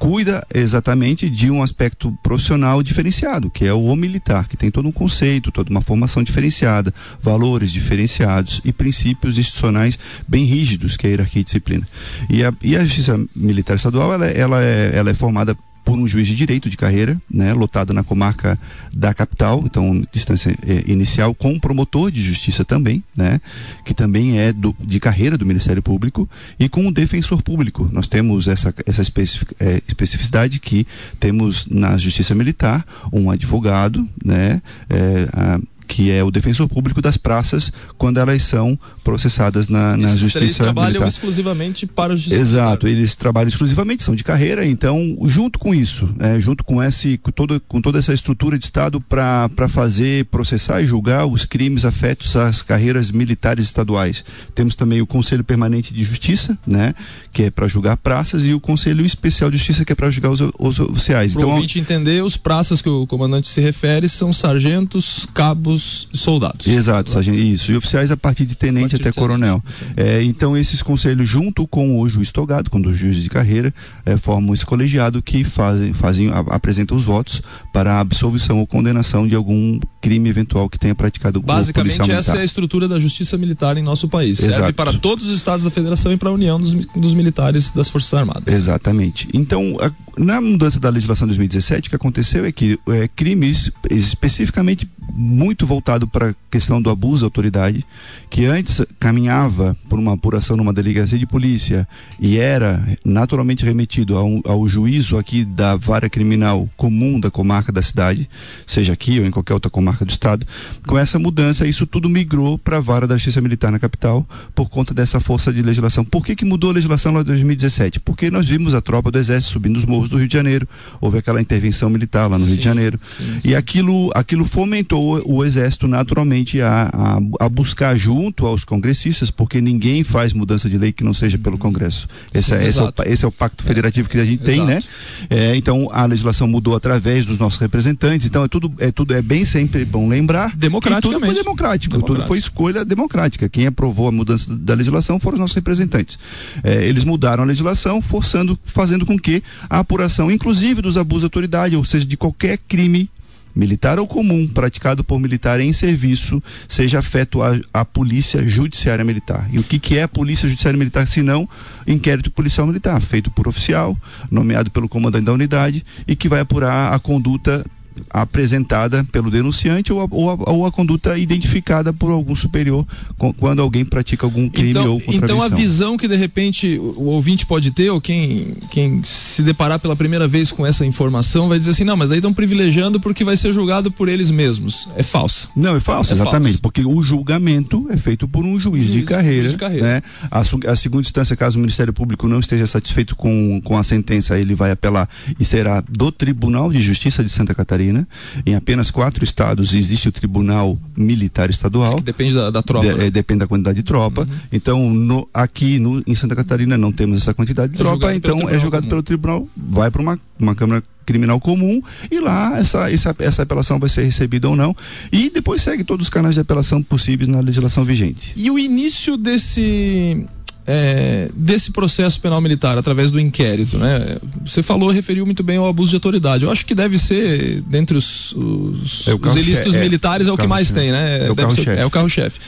cuida 0.00 0.42
exatamente 0.54 1.28
de 1.28 1.50
um 1.50 1.62
aspecto 1.62 2.10
profissional 2.22 2.82
diferenciado, 2.82 3.50
que 3.50 3.66
é 3.66 3.74
o 3.74 3.94
militar, 3.94 4.48
que 4.48 4.56
tem 4.56 4.70
todo 4.70 4.88
um 4.88 4.92
conceito, 4.92 5.52
toda 5.52 5.70
uma 5.70 5.82
formação 5.82 6.22
diferenciada, 6.22 6.92
valores 7.20 7.70
diferenciados 7.70 8.62
e 8.64 8.72
princípios 8.72 9.36
institucionais 9.36 9.98
bem 10.26 10.46
rígidos, 10.46 10.96
que 10.96 11.06
é 11.06 11.08
a 11.08 11.10
hierarquia 11.10 11.42
e 11.42 11.44
disciplina. 11.44 11.86
E 12.30 12.42
a, 12.42 12.52
e 12.62 12.76
a 12.76 12.82
justiça 12.82 13.20
militar 13.36 13.76
estadual, 13.76 14.14
ela, 14.14 14.26
ela, 14.26 14.62
é, 14.62 14.90
ela 14.94 15.10
é 15.10 15.14
formada 15.14 15.54
por 15.84 15.98
um 15.98 16.06
juiz 16.06 16.26
de 16.26 16.34
direito 16.34 16.68
de 16.68 16.76
carreira, 16.76 17.20
né, 17.30 17.52
lotado 17.52 17.92
na 17.92 18.02
comarca 18.02 18.58
da 18.94 19.12
capital, 19.14 19.62
então 19.64 20.02
distância 20.12 20.56
eh, 20.66 20.84
inicial, 20.86 21.34
com 21.34 21.50
um 21.50 21.58
promotor 21.58 22.10
de 22.10 22.22
justiça 22.22 22.64
também, 22.64 23.02
né, 23.16 23.40
que 23.84 23.94
também 23.94 24.38
é 24.38 24.52
do, 24.52 24.74
de 24.80 25.00
carreira 25.00 25.36
do 25.36 25.46
Ministério 25.46 25.82
Público, 25.82 26.28
e 26.58 26.68
com 26.68 26.86
um 26.86 26.92
defensor 26.92 27.42
público. 27.42 27.88
Nós 27.92 28.06
temos 28.06 28.48
essa, 28.48 28.74
essa 28.86 29.02
especific, 29.02 29.54
eh, 29.58 29.82
especificidade 29.86 30.60
que 30.60 30.86
temos 31.18 31.66
na 31.66 31.96
Justiça 31.96 32.34
Militar 32.34 32.84
um 33.12 33.30
advogado, 33.30 34.08
né, 34.24 34.62
eh, 34.88 35.28
a, 35.32 35.60
que 35.90 36.08
é 36.08 36.22
o 36.22 36.30
defensor 36.30 36.68
público 36.68 37.02
das 37.02 37.16
praças 37.16 37.72
quando 37.98 38.20
elas 38.20 38.44
são 38.44 38.78
processadas 39.02 39.68
na, 39.68 39.96
na 39.96 40.06
Esses 40.06 40.20
justiça 40.20 40.38
três 40.38 40.56
trabalham 40.56 40.92
militar. 40.92 41.08
exclusivamente 41.08 41.84
para 41.84 42.14
justiça 42.14 42.40
Exato, 42.40 42.86
eles 42.86 43.16
trabalham 43.16 43.48
exclusivamente, 43.48 44.04
são 44.04 44.14
de 44.14 44.22
carreira, 44.22 44.64
então 44.64 45.18
junto 45.26 45.58
com 45.58 45.74
isso, 45.74 46.08
é, 46.20 46.40
junto 46.40 46.62
com 46.62 46.80
esse 46.80 47.18
com, 47.18 47.32
todo, 47.32 47.60
com 47.66 47.80
toda 47.82 47.98
essa 47.98 48.14
estrutura 48.14 48.56
de 48.56 48.66
Estado 48.66 49.00
para 49.00 49.68
fazer, 49.68 50.26
processar 50.26 50.80
e 50.80 50.86
julgar 50.86 51.26
os 51.26 51.44
crimes 51.44 51.84
afetos 51.84 52.36
às 52.36 52.62
carreiras 52.62 53.10
militares 53.10 53.64
estaduais. 53.64 54.24
Temos 54.54 54.76
também 54.76 55.02
o 55.02 55.06
Conselho 55.06 55.42
Permanente 55.42 55.92
de 55.92 56.04
Justiça, 56.04 56.56
né, 56.64 56.94
que 57.32 57.42
é 57.42 57.50
para 57.50 57.66
julgar 57.66 57.96
praças 57.96 58.46
e 58.46 58.54
o 58.54 58.60
Conselho 58.60 59.04
Especial 59.04 59.50
de 59.50 59.56
Justiça 59.56 59.84
que 59.84 59.92
é 59.92 59.96
para 59.96 60.08
julgar 60.08 60.30
os, 60.30 60.40
os 60.56 60.78
oficiais. 60.78 61.32
Para 61.32 61.42
então, 61.42 61.54
ouvinte 61.56 61.80
entender, 61.80 62.22
os 62.22 62.36
praças 62.36 62.80
que 62.80 62.88
o 62.88 63.08
comandante 63.08 63.48
se 63.48 63.60
refere 63.60 64.08
são 64.08 64.32
sargentos, 64.32 65.26
cabos 65.34 65.79
aos 65.80 66.08
soldados. 66.12 66.66
Exato, 66.66 67.10
sargento, 67.10 67.38
isso. 67.38 67.72
E 67.72 67.76
oficiais 67.76 68.10
a 68.10 68.16
partir 68.16 68.44
de 68.44 68.54
tenente 68.54 68.90
partir 68.90 69.02
até 69.02 69.10
de 69.10 69.16
coronel. 69.16 69.62
É, 69.96 70.22
então, 70.22 70.56
esses 70.56 70.82
conselhos, 70.82 71.28
junto 71.28 71.66
com 71.66 71.98
o 71.98 72.08
juiz 72.08 72.30
togado, 72.30 72.68
com 72.68 72.78
os 72.78 72.96
juízes 72.96 73.22
de 73.22 73.30
carreira, 73.30 73.72
é, 74.04 74.16
formam 74.16 74.54
esse 74.54 74.64
colegiado 74.64 75.22
que 75.22 75.42
fazem, 75.42 75.92
fazem, 75.94 76.30
apresentam 76.48 76.96
os 76.96 77.04
votos 77.04 77.42
para 77.72 77.94
a 77.94 78.00
absolvição 78.00 78.58
ou 78.58 78.66
condenação 78.66 79.26
de 79.26 79.34
algum 79.34 79.80
crime 80.00 80.28
eventual 80.28 80.68
que 80.68 80.78
tenha 80.78 80.94
praticado 80.94 81.40
Basicamente, 81.40 82.00
essa 82.00 82.12
militar. 82.12 82.36
é 82.36 82.40
a 82.40 82.44
estrutura 82.44 82.86
da 82.86 83.00
justiça 83.00 83.36
militar 83.38 83.76
em 83.76 83.82
nosso 83.82 84.08
país. 84.08 84.38
Exato. 84.40 84.56
Serve 84.56 84.72
para 84.72 84.92
todos 84.92 85.28
os 85.28 85.36
estados 85.36 85.64
da 85.64 85.70
federação 85.70 86.12
e 86.12 86.16
para 86.16 86.28
a 86.28 86.32
união 86.32 86.60
dos, 86.60 86.74
dos 86.74 87.14
militares 87.14 87.70
das 87.70 87.88
Forças 87.88 88.12
Armadas. 88.14 88.52
Exatamente. 88.52 89.28
Então, 89.32 89.76
a, 89.80 89.90
na 90.18 90.40
mudança 90.40 90.80
da 90.80 90.88
legislação 90.88 91.26
de 91.26 91.36
2017, 91.36 91.88
o 91.88 91.90
que 91.90 91.96
aconteceu 91.96 92.44
é 92.44 92.52
que 92.52 92.78
é, 92.88 93.08
crimes 93.08 93.70
especificamente 93.90 94.88
muito 95.12 95.66
voltado 95.66 96.06
para 96.06 96.30
a 96.30 96.34
questão 96.50 96.80
do 96.80 96.90
abuso 96.90 97.22
da 97.22 97.26
autoridade, 97.26 97.84
que 98.28 98.44
antes 98.44 98.80
caminhava 98.98 99.76
por 99.88 99.98
uma 99.98 100.14
apuração 100.14 100.56
numa 100.56 100.72
delegacia 100.72 101.18
de 101.18 101.26
polícia 101.26 101.86
e 102.18 102.38
era 102.38 102.96
naturalmente 103.04 103.64
remetido 103.64 104.16
ao, 104.16 104.40
ao 104.44 104.68
juízo 104.68 105.18
aqui 105.18 105.44
da 105.44 105.76
vara 105.76 106.08
criminal 106.08 106.68
comum 106.76 107.18
da 107.18 107.30
comarca 107.30 107.72
da 107.72 107.82
cidade, 107.82 108.28
seja 108.66 108.92
aqui 108.92 109.18
ou 109.18 109.26
em 109.26 109.30
qualquer 109.30 109.54
outra 109.54 109.70
comarca 109.70 110.04
do 110.04 110.10
estado. 110.10 110.46
Com 110.86 110.98
essa 110.98 111.18
mudança, 111.18 111.66
isso 111.66 111.86
tudo 111.86 112.08
migrou 112.08 112.58
para 112.58 112.78
a 112.78 112.80
vara 112.80 113.06
da 113.06 113.16
Justiça 113.16 113.40
Militar 113.40 113.70
na 113.70 113.78
capital 113.78 114.26
por 114.54 114.68
conta 114.68 114.94
dessa 114.94 115.20
força 115.20 115.52
de 115.52 115.62
legislação. 115.62 116.04
Por 116.04 116.24
que, 116.24 116.36
que 116.36 116.44
mudou 116.44 116.70
a 116.70 116.74
legislação 116.74 117.12
lá 117.12 117.20
em 117.20 117.24
2017? 117.24 118.00
Porque 118.00 118.30
nós 118.30 118.48
vimos 118.48 118.74
a 118.74 118.80
tropa 118.80 119.10
do 119.10 119.18
Exército 119.18 119.52
subindo 119.52 119.76
os 119.76 119.84
morros 119.84 119.99
do 120.08 120.18
Rio 120.18 120.28
de 120.28 120.34
Janeiro, 120.34 120.68
houve 121.00 121.18
aquela 121.18 121.40
intervenção 121.40 121.90
militar 121.90 122.28
lá 122.28 122.38
no 122.38 122.44
sim, 122.44 122.50
Rio 122.50 122.58
de 122.58 122.64
Janeiro, 122.64 123.00
sim, 123.16 123.24
sim. 123.24 123.48
e 123.48 123.54
aquilo, 123.54 124.10
aquilo 124.14 124.44
fomentou 124.44 125.22
o 125.26 125.44
Exército 125.44 125.86
naturalmente 125.86 126.60
a, 126.60 126.90
a, 126.92 127.44
a, 127.44 127.48
buscar 127.48 127.96
junto 127.96 128.46
aos 128.46 128.64
congressistas, 128.64 129.30
porque 129.30 129.60
ninguém 129.60 130.04
faz 130.04 130.32
mudança 130.32 130.68
de 130.68 130.78
lei 130.78 130.92
que 130.92 131.04
não 131.04 131.12
seja 131.12 131.38
pelo 131.38 131.58
Congresso. 131.58 132.08
Esse, 132.32 132.50
Sim, 132.50 132.64
esse, 132.64 132.80
é, 132.80 132.82
o, 132.82 132.92
esse 133.06 133.24
é 133.24 133.28
o 133.28 133.32
pacto 133.32 133.64
federativo 133.64 134.08
que 134.08 134.18
a 134.18 134.24
gente 134.24 134.42
tem, 134.42 134.64
né? 134.64 134.80
É, 135.28 135.54
então 135.56 135.88
a 135.92 136.04
legislação 136.06 136.46
mudou 136.46 136.74
através 136.74 137.26
dos 137.26 137.38
nossos 137.38 137.58
representantes. 137.58 138.26
Então 138.26 138.44
é 138.44 138.48
tudo, 138.48 138.72
é 138.78 138.90
tudo 138.90 139.14
é 139.14 139.22
bem 139.22 139.44
sempre 139.44 139.84
bom 139.84 140.08
lembrar. 140.08 140.56
Democraticamente. 140.56 141.20
Tudo 141.20 141.26
foi 141.26 141.34
democrático, 141.34 141.94
democrático, 141.94 142.18
tudo 142.20 142.28
foi 142.28 142.38
escolha 142.38 142.84
democrática. 142.84 143.48
Quem 143.48 143.66
aprovou 143.66 144.08
a 144.08 144.12
mudança 144.12 144.54
da 144.54 144.74
legislação 144.74 145.18
foram 145.18 145.34
os 145.34 145.40
nossos 145.40 145.56
representantes. 145.56 146.18
É, 146.62 146.84
eles 146.84 147.04
mudaram 147.04 147.42
a 147.42 147.46
legislação, 147.46 148.00
forçando, 148.02 148.58
fazendo 148.64 149.06
com 149.06 149.18
que 149.18 149.42
a 149.68 149.84
apuração, 149.90 150.30
inclusive 150.30 150.80
dos 150.80 150.96
abusos 150.96 151.22
de 151.22 151.26
autoridade, 151.26 151.76
ou 151.76 151.84
seja, 151.84 152.06
de 152.06 152.16
qualquer 152.16 152.56
crime 152.56 153.10
militar 153.52 153.98
ou 153.98 154.06
comum 154.06 154.46
praticado 154.46 155.02
por 155.02 155.18
militar 155.18 155.58
em 155.58 155.72
serviço 155.72 156.40
seja 156.68 157.00
afeto 157.00 157.42
à, 157.42 157.58
à 157.74 157.84
polícia 157.84 158.48
judiciária 158.48 159.04
militar. 159.04 159.48
E 159.52 159.58
o 159.58 159.64
que, 159.64 159.80
que 159.80 159.98
é 159.98 160.04
a 160.04 160.08
polícia 160.08 160.48
judiciária 160.48 160.78
militar 160.78 161.08
se 161.08 161.20
não 161.20 161.48
inquérito 161.84 162.30
policial 162.30 162.68
militar, 162.68 163.02
feito 163.02 163.32
por 163.32 163.48
oficial, 163.48 163.98
nomeado 164.30 164.70
pelo 164.70 164.88
comandante 164.88 165.24
da 165.24 165.32
unidade 165.32 165.84
e 166.06 166.14
que 166.14 166.28
vai 166.28 166.38
apurar 166.38 166.94
a 166.94 166.98
conduta 167.00 167.64
apresentada 168.08 169.04
pelo 169.12 169.30
denunciante 169.30 169.92
ou 169.92 170.00
a, 170.00 170.08
ou 170.10 170.30
a, 170.30 170.50
ou 170.50 170.66
a 170.66 170.72
conduta 170.72 171.18
identificada 171.18 171.92
por 171.92 172.10
algum 172.10 172.34
superior 172.34 172.86
com, 173.18 173.32
quando 173.32 173.60
alguém 173.60 173.84
pratica 173.84 174.26
algum 174.26 174.48
crime 174.48 174.70
então, 174.70 174.92
ou 174.92 175.00
contravenção. 175.00 175.36
Então 175.36 175.42
a 175.42 175.48
visão 175.48 175.96
que 175.96 176.08
de 176.08 176.16
repente 176.16 176.78
o 176.78 177.04
ouvinte 177.06 177.46
pode 177.46 177.70
ter 177.70 177.90
ou 177.90 178.00
quem, 178.00 178.56
quem 178.70 179.02
se 179.04 179.42
deparar 179.42 179.78
pela 179.78 179.96
primeira 179.96 180.26
vez 180.28 180.50
com 180.50 180.66
essa 180.66 180.84
informação 180.86 181.48
vai 181.48 181.58
dizer 181.58 181.72
assim, 181.72 181.84
não, 181.84 181.96
mas 181.96 182.10
aí 182.10 182.18
estão 182.18 182.32
privilegiando 182.32 183.00
porque 183.00 183.24
vai 183.24 183.36
ser 183.36 183.52
julgado 183.52 183.90
por 183.90 184.08
eles 184.08 184.30
mesmos. 184.30 184.88
É 184.96 185.02
falso. 185.02 185.48
Não, 185.54 185.76
é 185.76 185.80
falso, 185.80 186.12
é 186.12 186.16
exatamente, 186.16 186.52
falso. 186.52 186.62
porque 186.62 186.84
o 186.84 187.02
julgamento 187.02 187.86
é 187.90 187.96
feito 187.96 188.28
por 188.28 188.44
um 188.44 188.58
juiz, 188.58 188.86
juiz 188.86 188.92
de 188.92 189.02
carreira. 189.02 189.42
Juiz 189.42 189.52
de 189.52 189.58
carreira. 189.58 189.86
Né? 189.86 190.02
A, 190.30 190.40
a, 190.40 190.76
segunda 190.76 191.02
instância, 191.02 191.36
caso 191.36 191.58
o 191.58 191.60
Ministério 191.60 191.92
Público 191.92 192.28
não 192.28 192.40
esteja 192.40 192.66
satisfeito 192.66 193.16
com, 193.16 193.60
com 193.62 193.76
a 193.76 193.82
sentença, 193.82 194.38
ele 194.38 194.54
vai 194.54 194.70
apelar 194.70 195.08
e 195.38 195.44
será 195.44 195.82
do 195.88 196.12
Tribunal 196.12 196.70
de 196.72 196.80
Justiça 196.80 197.22
de 197.22 197.30
Santa 197.30 197.54
Catarina 197.54 197.89
Catarina. 197.90 198.08
Em 198.46 198.54
apenas 198.54 198.90
quatro 198.90 199.24
estados 199.24 199.74
existe 199.74 200.08
o 200.08 200.12
Tribunal 200.12 200.78
Militar 200.96 201.50
Estadual. 201.50 201.96
Que 201.96 202.02
depende 202.02 202.34
da, 202.34 202.50
da 202.50 202.62
tropa. 202.62 202.86
De, 202.86 202.94
né? 202.94 203.06
é, 203.06 203.10
depende 203.10 203.40
da 203.40 203.46
quantidade 203.46 203.76
de 203.76 203.82
tropa. 203.82 204.22
Uhum. 204.22 204.38
Então, 204.52 204.90
no, 204.90 205.28
aqui 205.34 205.78
no, 205.78 206.02
em 206.06 206.14
Santa 206.14 206.36
Catarina 206.36 206.78
não 206.78 206.92
temos 206.92 207.18
essa 207.18 207.34
quantidade 207.34 207.72
de 207.72 207.80
é 207.80 207.84
tropa, 207.84 208.14
então 208.14 208.48
é 208.48 208.58
julgado 208.58 208.82
comum. 208.82 208.88
pelo 208.88 209.02
tribunal, 209.02 209.48
vai 209.56 209.90
para 209.90 210.00
uma, 210.00 210.18
uma 210.38 210.54
Câmara 210.54 210.82
criminal 211.06 211.40
comum 211.40 211.82
e 212.08 212.20
lá 212.20 212.56
essa, 212.58 212.90
essa, 212.90 213.16
essa 213.18 213.42
apelação 213.42 213.80
vai 213.80 213.88
ser 213.88 214.04
recebida 214.04 214.48
ou 214.48 214.54
não 214.54 214.76
e 215.10 215.28
depois 215.28 215.60
segue 215.60 215.82
todos 215.82 216.06
os 216.06 216.10
canais 216.10 216.36
de 216.36 216.40
apelação 216.40 216.80
possíveis 216.82 217.26
na 217.26 217.40
legislação 217.40 217.84
vigente. 217.84 218.32
E 218.36 218.48
o 218.48 218.56
início 218.56 219.16
desse 219.16 220.24
é, 220.72 221.28
desse 221.34 221.72
processo 221.72 222.20
penal 222.20 222.40
militar 222.40 222.78
através 222.78 223.10
do 223.10 223.18
inquérito, 223.18 223.76
né? 223.76 224.18
Você 224.44 224.62
falou, 224.62 224.88
referiu 224.88 225.26
muito 225.26 225.42
bem 225.42 225.56
ao 225.56 225.66
abuso 225.66 225.90
de 225.90 225.96
autoridade. 225.96 226.44
Eu 226.44 226.50
acho 226.52 226.64
que 226.64 226.76
deve 226.76 226.96
ser, 226.96 227.60
dentre 227.62 227.98
os, 227.98 228.30
os, 228.30 229.08
é 229.08 229.14
os 229.14 229.34
ilícitos 229.34 229.74
é, 229.74 229.80
militares, 229.80 230.28
é, 230.28 230.32
o 230.32 230.36
que 230.36 230.46
mais 230.46 230.70
tem, 230.70 230.92
né? 230.92 231.26
É 231.26 231.30
o 231.32 231.34
carro-chefe. 231.34 231.70
É 231.80 231.84
o 231.84 231.90
carro-chefe. 231.90 232.38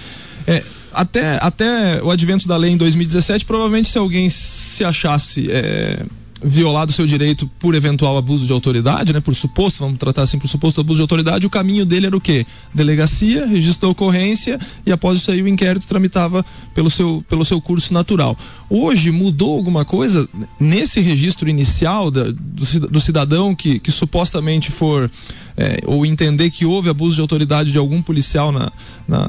É, 0.47 0.63
até, 0.93 1.37
até 1.43 2.01
o 2.01 2.13
advento 2.13 2.47
da 2.47 2.57
lei 2.57 2.71
em 2.71 2.77
2017, 2.77 3.45
provavelmente 3.45 3.89
se 3.89 3.99
alguém 3.99 4.29
se 4.31 4.85
achasse 4.85 5.51
é, 5.51 6.05
violado 6.45 6.91
o 6.91 6.95
seu 6.95 7.07
direito 7.07 7.49
por 7.59 7.75
eventual 7.75 8.17
abuso 8.17 8.47
de 8.47 8.53
autoridade, 8.53 9.13
né? 9.13 9.21
Por 9.21 9.35
suposto, 9.35 9.81
vamos 9.81 9.99
tratar 9.99 10.23
assim, 10.23 10.39
por 10.39 10.49
suposto 10.49 10.81
abuso 10.81 10.99
de 10.99 11.03
autoridade, 11.03 11.47
o 11.47 11.51
caminho 11.51 11.85
dele 11.85 12.07
era 12.07 12.17
o 12.17 12.21
quê? 12.21 12.47
Delegacia, 12.75 13.47
registro 13.47 13.89
da 13.89 13.93
ocorrência 13.93 14.59
e 14.85 14.93
após 14.93 15.19
isso 15.19 15.31
aí 15.31 15.43
o 15.43 15.49
inquérito 15.49 15.87
tramitava 15.87 16.45
pelo 16.75 16.91
seu, 16.91 17.25
pelo 17.29 17.45
seu 17.45 17.61
curso 17.61 17.93
natural. 17.93 18.37
Hoje 18.69 19.11
mudou 19.11 19.57
alguma 19.57 19.85
coisa 19.85 20.29
nesse 20.59 21.01
registro 21.01 21.49
inicial 21.49 22.11
da, 22.11 22.25
do, 22.25 22.89
do 22.89 23.01
cidadão 23.01 23.55
que, 23.55 23.79
que 23.79 23.91
supostamente 23.93 24.71
for 24.71 25.11
é, 25.57 25.81
ou 25.87 26.05
entender 26.07 26.51
que 26.51 26.65
houve 26.65 26.89
abuso 26.89 27.15
de 27.15 27.21
autoridade 27.21 27.73
de 27.73 27.79
algum 27.79 28.01
policial 28.03 28.53
na, 28.53 28.71
na, 29.07 29.27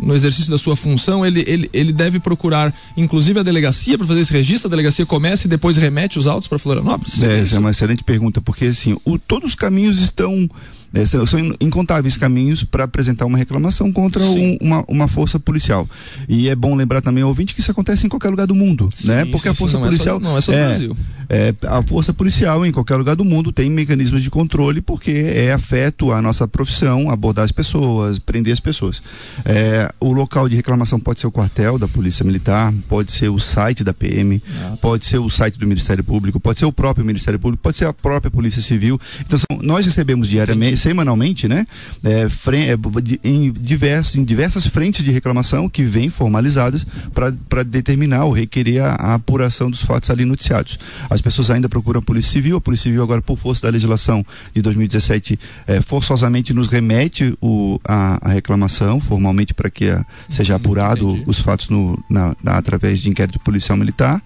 no 0.00 0.14
exercício 0.14 0.50
da 0.50 0.58
sua 0.58 0.76
função, 0.76 1.24
ele, 1.24 1.44
ele, 1.46 1.70
ele 1.72 1.92
deve 1.92 2.18
procurar, 2.18 2.74
inclusive, 2.96 3.40
a 3.40 3.42
delegacia 3.42 3.96
para 3.96 4.06
fazer 4.06 4.20
esse 4.20 4.32
registro, 4.32 4.68
a 4.68 4.70
delegacia 4.70 5.06
começa 5.06 5.46
e 5.46 5.50
depois 5.50 5.76
remete 5.76 6.18
os 6.18 6.26
autos 6.26 6.48
para 6.48 6.58
Florianópolis? 6.58 7.22
É, 7.22 7.40
essa 7.40 7.56
é 7.56 7.58
uma 7.58 7.70
excelente 7.70 8.04
pergunta, 8.04 8.40
porque 8.40 8.66
assim, 8.66 8.96
o, 9.04 9.18
todos 9.18 9.50
os 9.50 9.54
caminhos 9.54 10.00
estão 10.00 10.48
é, 10.92 11.04
são, 11.04 11.24
são 11.26 11.52
incontáveis 11.60 12.16
caminhos 12.16 12.64
para 12.64 12.84
apresentar 12.84 13.26
uma 13.26 13.38
reclamação 13.38 13.92
contra 13.92 14.22
um, 14.22 14.56
uma, 14.60 14.84
uma 14.88 15.08
força 15.08 15.38
policial. 15.38 15.88
E 16.28 16.48
é 16.48 16.54
bom 16.54 16.74
lembrar 16.74 17.00
também 17.00 17.22
ao 17.22 17.28
ouvinte 17.28 17.54
que 17.54 17.60
isso 17.60 17.70
acontece 17.70 18.06
em 18.06 18.08
qualquer 18.08 18.28
lugar 18.28 18.46
do 18.46 18.54
mundo, 18.54 18.88
sim, 18.92 19.08
né? 19.08 19.24
Porque 19.24 19.48
sim, 19.48 19.52
a 19.52 19.54
força 19.54 19.76
sim, 19.76 19.82
não 19.82 19.88
policial 19.88 20.16
é 20.16 20.20
só, 20.20 20.28
não 20.28 20.38
é 20.38 20.40
só 20.40 20.52
no 20.52 20.58
é, 20.58 20.66
Brasil. 20.66 20.96
É, 21.28 21.54
a 21.68 21.82
força 21.82 22.12
policial 22.12 22.66
em 22.66 22.72
qualquer 22.72 22.96
lugar 22.96 23.14
do 23.14 23.24
mundo 23.24 23.52
tem 23.52 23.70
mecanismos 23.70 24.22
de 24.22 24.30
controle 24.30 24.80
porque 24.80 25.12
é 25.12 25.52
afeto 25.52 26.10
à 26.10 26.20
nossa 26.20 26.48
profissão, 26.48 27.08
abordar 27.08 27.44
as 27.44 27.52
pessoas, 27.52 28.18
prender 28.18 28.52
as 28.52 28.58
pessoas. 28.58 29.00
É, 29.44 29.92
o 30.00 30.12
local 30.12 30.48
de 30.48 30.56
reclamação 30.56 30.98
pode 30.98 31.20
ser 31.20 31.28
o 31.28 31.30
quartel 31.30 31.78
da 31.78 31.86
Polícia 31.86 32.24
Militar, 32.24 32.74
pode 32.88 33.12
ser 33.12 33.28
o 33.28 33.38
site 33.38 33.84
da 33.84 33.94
PM, 33.94 34.42
ah. 34.62 34.76
pode 34.80 35.06
ser 35.06 35.18
o 35.18 35.30
site 35.30 35.56
do 35.56 35.66
Ministério 35.66 36.02
Público, 36.02 36.40
pode 36.40 36.58
ser 36.58 36.64
o 36.64 36.72
próprio 36.72 37.04
Ministério 37.04 37.38
Público, 37.38 37.62
pode 37.62 37.76
ser 37.76 37.84
a 37.84 37.92
própria 37.92 38.30
Polícia 38.30 38.60
Civil. 38.60 39.00
Então 39.20 39.38
são, 39.38 39.58
nós 39.62 39.86
recebemos 39.86 40.26
diariamente. 40.26 40.79
Semanalmente, 40.80 41.46
né, 41.46 41.66
é, 42.02 42.22
é 42.22 43.28
em, 43.28 43.52
diversos, 43.52 44.16
em 44.16 44.24
diversas 44.24 44.66
frentes 44.66 45.04
de 45.04 45.10
reclamação 45.10 45.68
que 45.68 45.82
vêm 45.82 46.08
formalizadas 46.08 46.86
para 47.14 47.62
determinar 47.62 48.24
ou 48.24 48.32
requerer 48.32 48.82
a, 48.82 48.94
a, 48.94 49.14
apuração 49.14 49.70
dos 49.70 49.82
fatos 49.82 50.10
ali 50.10 50.24
noticiados. 50.24 50.78
As 51.08 51.20
pessoas 51.20 51.50
ainda 51.50 51.68
procuram 51.68 52.00
a 52.00 52.02
Polícia 52.02 52.32
Civil, 52.32 52.56
a 52.56 52.60
Polícia 52.60 52.84
Civil 52.84 53.02
agora 53.02 53.20
por 53.20 53.38
força 53.38 53.62
da 53.62 53.72
legislação 53.72 54.24
de 54.54 54.62
2017 54.62 55.38
é, 55.66 55.80
forçosamente 55.82 56.54
nos 56.54 56.68
remete 56.68 57.34
o, 57.40 57.78
a, 57.84 58.28
a 58.28 58.32
reclamação 58.32 59.00
formalmente 59.00 59.52
para 59.52 59.70
que 59.70 59.88
a, 59.90 60.04
seja 60.28 60.56
apurado 60.56 61.10
Entendi. 61.10 61.24
os 61.26 61.38
fatos 61.38 61.68
no, 61.68 62.02
na, 62.08 62.34
na, 62.42 62.56
através 62.56 63.00
de 63.00 63.08
inquérito 63.08 63.38
policial 63.40 63.76
militar, 63.76 64.22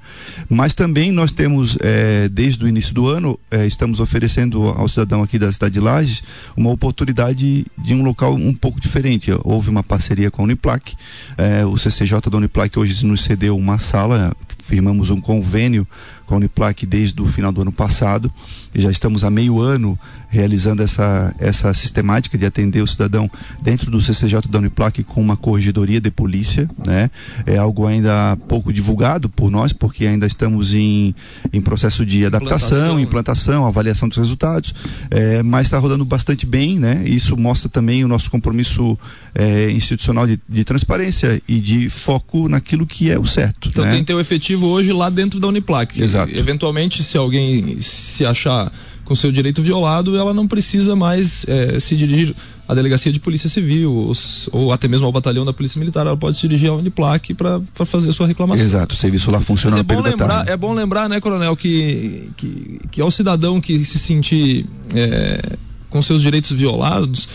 mas 0.49 0.75
também 0.75 1.11
nós 1.11 1.33
temos 1.33 1.77
é, 1.81 2.29
desde 2.29 2.65
o 2.65 2.69
início 2.69 2.95
do 2.95 3.09
ano 3.09 3.39
é, 3.51 3.67
estamos 3.67 4.01
oferecendo 4.01 4.69
ao 4.69 4.89
cidadão 4.89 5.23
aqui 5.23 5.39
da 5.39 5.51
cidade 5.51 5.75
de 5.75 5.81
Lages 5.81 6.23
uma 6.57 6.71
oportunidade 6.71 7.67
de 7.79 7.95
um 7.95 8.03
local 8.03 8.35
um 8.35 8.55
pouco 8.55 8.81
diferente. 8.81 9.31
Houve 9.43 9.71
uma 9.71 9.83
parceria 9.83 10.31
com 10.31 10.43
a 10.43 10.45
Uniplac, 10.45 10.95
é, 11.37 11.65
o 11.65 11.77
CCJ 11.77 12.21
da 12.31 12.37
Uniplac 12.37 12.79
hoje 12.79 13.05
nos 13.07 13.23
cedeu 13.23 13.57
uma 13.57 13.79
sala 13.79 14.35
firmamos 14.65 15.11
um 15.11 15.21
convênio 15.21 15.87
com 16.27 16.35
a 16.35 16.37
Uniplac 16.37 16.87
desde 16.87 17.21
o 17.21 17.27
final 17.27 17.53
do 17.53 17.63
ano 17.63 17.73
passado 17.73 18.31
e 18.75 18.81
já 18.81 18.91
estamos 18.91 19.25
há 19.25 19.31
meio 19.31 19.61
ano 19.61 19.99
realizando 20.29 20.83
essa, 20.83 21.35
essa 21.39 21.73
sistemática 21.73 22.37
de 22.37 22.45
atender 22.45 22.83
o 22.83 22.87
cidadão 22.87 23.31
dentro 23.63 23.91
do 23.91 24.03
CCJ 24.03 24.49
da 24.49 24.59
Uniplac 24.59 25.05
com 25.05 25.21
uma 25.21 25.37
corregedoria 25.37 26.01
de 26.01 26.11
polícia, 26.11 26.69
né? 26.85 27.09
É 27.47 27.57
algo 27.57 27.87
ainda 27.87 28.37
pouco 28.49 28.73
divulgado 28.73 29.29
por 29.29 29.49
nós, 29.49 29.73
porque 29.73 30.07
ainda 30.07 30.27
estamos 30.27 30.75
em, 30.75 31.15
em 31.53 31.61
processo 31.61 32.05
de 32.05 32.27
adaptação, 32.27 32.99
implantação, 32.99 33.01
implantação 33.01 33.67
avaliação 33.67 34.09
dos 34.09 34.19
resultados, 34.19 34.75
é, 35.11 35.43
mas 35.43 35.67
está 35.67 35.79
rodando 35.79 36.05
bastante 36.05 36.47
bem, 36.47 36.79
né? 36.79 37.03
Isso 37.07 37.37
mostra 37.37 37.69
também 37.69 38.05
o 38.05 38.09
nosso 38.09 38.31
compromisso 38.31 38.99
é, 39.35 39.71
institucional 39.71 40.27
de, 40.27 40.41
de, 40.49 40.65
transparência 40.65 41.41
e 41.47 41.61
de 41.61 41.89
foco 41.89 42.49
naquilo 42.49 42.87
que 42.87 43.11
é 43.11 43.19
o 43.19 43.27
certo. 43.27 43.69
Então 43.69 43.85
né? 43.85 43.93
tem 43.93 44.05
teu 44.05 44.19
efetivo 44.19 44.67
hoje 44.67 44.93
lá 44.93 45.11
dentro 45.11 45.39
da 45.39 45.49
Uniplac. 45.49 46.01
Exato. 46.15 46.37
Eventualmente, 46.37 47.03
se 47.03 47.17
alguém 47.17 47.81
se 47.81 48.25
achar 48.25 48.73
com 49.05 49.15
seu 49.15 49.31
direito 49.31 49.63
violado, 49.63 50.17
ela 50.17 50.33
não 50.33 50.49
precisa 50.49 50.97
mais 50.97 51.45
é, 51.47 51.79
se 51.79 51.95
dirigir 51.97 52.35
à 52.67 52.75
delegacia 52.75 53.13
de 53.13 53.21
polícia 53.21 53.49
civil 53.49 53.93
ou, 53.93 54.13
ou, 54.53 54.73
até 54.73 54.89
mesmo 54.89 55.05
ao 55.05 55.13
batalhão 55.13 55.45
da 55.45 55.53
polícia 55.53 55.79
militar, 55.79 56.07
ela 56.07 56.17
pode 56.17 56.37
se 56.37 56.43
dirigir 56.43 56.71
à 56.71 56.75
Uniplac 56.75 57.35
para 57.35 57.61
fazer 57.85 58.09
a 58.09 58.13
sua 58.13 58.27
reclamação. 58.27 58.65
Exato, 58.65 58.95
o 58.95 58.97
serviço 58.97 59.31
lá 59.31 59.41
funciona 59.41 59.77
Mas 59.77 59.81
é 59.81 59.83
bom 59.83 60.01
lembrar, 60.01 60.49
é 60.49 60.57
bom 60.57 60.73
lembrar, 60.73 61.09
né, 61.09 61.21
coronel, 61.21 61.55
que 61.55 62.31
que, 62.37 62.81
que 62.91 63.01
ao 63.01 63.11
cidadão 63.11 63.61
que 63.61 63.85
se 63.85 63.99
sentir 63.99 64.67
é, 64.95 65.57
com 65.91 66.01
seus 66.01 66.23
direitos 66.23 66.51
violados, 66.53 67.29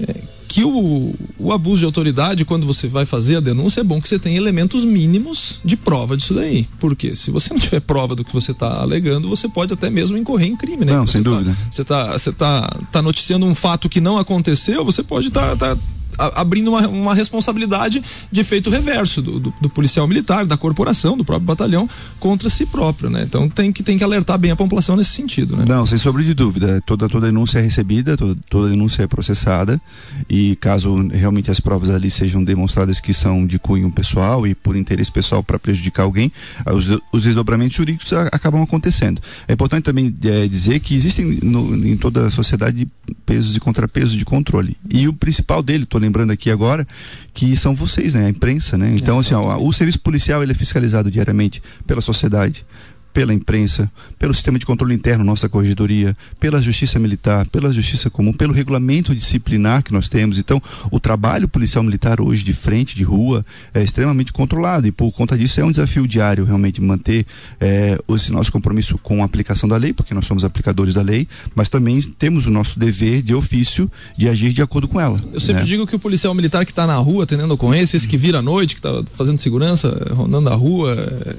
é, 0.00 0.14
que 0.48 0.64
o, 0.64 1.14
o 1.38 1.52
abuso 1.52 1.80
de 1.80 1.84
autoridade, 1.84 2.44
quando 2.44 2.66
você 2.66 2.88
vai 2.88 3.04
fazer 3.04 3.36
a 3.36 3.40
denúncia, 3.40 3.82
é 3.82 3.84
bom 3.84 4.00
que 4.00 4.08
você 4.08 4.18
tenha 4.18 4.36
elementos 4.36 4.84
mínimos 4.84 5.60
de 5.62 5.76
prova 5.76 6.16
disso 6.16 6.32
daí. 6.32 6.66
Porque 6.80 7.14
se 7.14 7.30
você 7.30 7.52
não 7.52 7.60
tiver 7.60 7.80
prova 7.80 8.16
do 8.16 8.24
que 8.24 8.32
você 8.32 8.52
está 8.52 8.80
alegando, 8.80 9.28
você 9.28 9.48
pode 9.48 9.74
até 9.74 9.90
mesmo 9.90 10.16
incorrer 10.16 10.48
em 10.48 10.56
crime, 10.56 10.84
né? 10.86 10.96
Não, 10.96 11.06
sem 11.06 11.22
tá, 11.22 11.30
dúvida. 11.30 11.56
Você 11.70 11.82
está 11.82 12.12
você 12.12 12.32
tá, 12.32 12.80
tá 12.90 13.02
noticiando 13.02 13.44
um 13.44 13.54
fato 13.54 13.88
que 13.88 14.00
não 14.00 14.16
aconteceu, 14.16 14.84
você 14.84 15.02
pode 15.02 15.28
estar 15.28 15.54
tá, 15.56 15.76
tá 15.76 15.82
abrindo 16.18 16.68
uma, 16.68 16.86
uma 16.88 17.14
responsabilidade 17.14 18.02
de 18.30 18.40
efeito 18.40 18.70
reverso 18.70 19.22
do, 19.22 19.38
do, 19.38 19.54
do, 19.60 19.70
policial 19.70 20.06
militar, 20.06 20.44
da 20.44 20.56
corporação, 20.56 21.16
do 21.16 21.24
próprio 21.24 21.46
batalhão 21.46 21.88
contra 22.18 22.50
si 22.50 22.66
próprio, 22.66 23.08
né? 23.08 23.22
Então 23.22 23.48
tem 23.48 23.72
que, 23.72 23.82
tem 23.82 23.96
que 23.96 24.04
alertar 24.04 24.38
bem 24.38 24.50
a 24.50 24.56
população 24.56 24.96
nesse 24.96 25.10
sentido, 25.10 25.56
né? 25.56 25.64
Não, 25.66 25.86
sem 25.86 25.98
sombra 25.98 26.22
de 26.22 26.34
dúvida. 26.34 26.80
Toda, 26.84 27.08
toda 27.08 27.26
denúncia 27.26 27.58
é 27.58 27.62
recebida, 27.62 28.16
toda, 28.16 28.36
toda 28.48 28.70
denúncia 28.70 29.02
é 29.02 29.06
processada 29.06 29.80
e 30.28 30.56
caso 30.56 31.08
realmente 31.08 31.50
as 31.50 31.60
provas 31.60 31.90
ali 31.90 32.10
sejam 32.10 32.42
demonstradas 32.42 33.00
que 33.00 33.14
são 33.14 33.46
de 33.46 33.58
cunho 33.58 33.90
pessoal 33.90 34.46
e 34.46 34.54
por 34.54 34.76
interesse 34.76 35.10
pessoal 35.10 35.42
para 35.42 35.58
prejudicar 35.58 36.02
alguém, 36.02 36.32
os, 36.72 36.88
os 37.12 37.22
desdobramentos 37.22 37.76
jurídicos 37.76 38.12
acabam 38.12 38.62
acontecendo. 38.62 39.20
É 39.46 39.52
importante 39.52 39.84
também 39.84 40.14
é, 40.24 40.46
dizer 40.48 40.80
que 40.80 40.94
existem 40.94 41.38
no, 41.42 41.74
em 41.86 41.96
toda 41.96 42.26
a 42.26 42.30
sociedade 42.30 42.88
pesos 43.24 43.56
e 43.56 43.60
contrapesos 43.60 44.14
de 44.14 44.24
controle. 44.24 44.76
E 44.90 45.06
o 45.08 45.12
principal 45.12 45.62
dele, 45.62 45.84
estou 45.84 46.00
lembrando 46.08 46.32
aqui 46.32 46.50
agora, 46.50 46.86
que 47.32 47.56
são 47.56 47.74
vocês, 47.74 48.14
né? 48.14 48.26
A 48.26 48.28
imprensa, 48.28 48.76
né? 48.76 48.90
Então, 48.94 49.18
é, 49.18 49.20
assim, 49.20 49.34
ó, 49.34 49.58
o 49.58 49.72
serviço 49.72 50.00
policial 50.00 50.42
ele 50.42 50.52
é 50.52 50.54
fiscalizado 50.54 51.10
diariamente 51.10 51.62
pela 51.86 52.00
sociedade, 52.00 52.64
pela 53.12 53.34
imprensa, 53.34 53.90
pelo 54.18 54.34
sistema 54.34 54.58
de 54.58 54.66
controle 54.66 54.94
interno, 54.94 55.24
nossa 55.24 55.48
corregedoria, 55.48 56.16
pela 56.38 56.60
justiça 56.62 56.98
militar, 56.98 57.46
pela 57.46 57.72
justiça 57.72 58.08
comum, 58.10 58.32
pelo 58.32 58.52
regulamento 58.52 59.14
disciplinar 59.14 59.82
que 59.82 59.92
nós 59.92 60.08
temos. 60.08 60.38
Então, 60.38 60.62
o 60.90 61.00
trabalho 61.00 61.48
policial 61.48 61.82
militar 61.82 62.20
hoje 62.20 62.44
de 62.44 62.52
frente, 62.52 62.94
de 62.94 63.02
rua, 63.02 63.44
é 63.74 63.82
extremamente 63.82 64.32
controlado 64.32 64.86
e 64.86 64.92
por 64.92 65.10
conta 65.12 65.36
disso 65.36 65.60
é 65.60 65.64
um 65.64 65.70
desafio 65.70 66.06
diário 66.06 66.44
realmente 66.44 66.80
manter 66.80 67.26
é, 67.60 67.98
esse 68.10 68.32
nosso 68.32 68.52
compromisso 68.52 68.98
com 68.98 69.22
a 69.22 69.24
aplicação 69.24 69.68
da 69.68 69.76
lei, 69.76 69.92
porque 69.92 70.14
nós 70.14 70.26
somos 70.26 70.44
aplicadores 70.44 70.94
da 70.94 71.02
lei, 71.02 71.28
mas 71.54 71.68
também 71.68 72.00
temos 72.18 72.46
o 72.46 72.50
nosso 72.50 72.78
dever 72.78 73.22
de 73.22 73.34
ofício 73.34 73.90
de 74.16 74.28
agir 74.28 74.52
de 74.52 74.62
acordo 74.62 74.88
com 74.88 75.00
ela. 75.00 75.16
Eu 75.32 75.40
sempre 75.40 75.62
né? 75.62 75.66
digo 75.66 75.86
que 75.86 75.96
o 75.96 75.98
policial 75.98 76.34
militar 76.34 76.64
que 76.64 76.72
está 76.72 76.86
na 76.86 76.96
rua 76.96 77.24
atendendo 77.24 77.52
ocorrência, 77.54 77.96
esse 77.96 78.08
que 78.08 78.16
vira 78.16 78.38
à 78.38 78.42
noite, 78.42 78.74
que 78.74 78.80
está 78.80 79.02
fazendo 79.12 79.38
segurança, 79.38 80.12
rondando 80.12 80.48
a 80.48 80.54
rua, 80.54 80.94
é, 81.26 81.36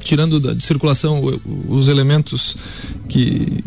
tirando 0.00 0.38
da, 0.38 0.54
de 0.54 0.62
circulação 0.62 1.11
os 1.68 1.88
elementos 1.88 2.56
que, 3.08 3.62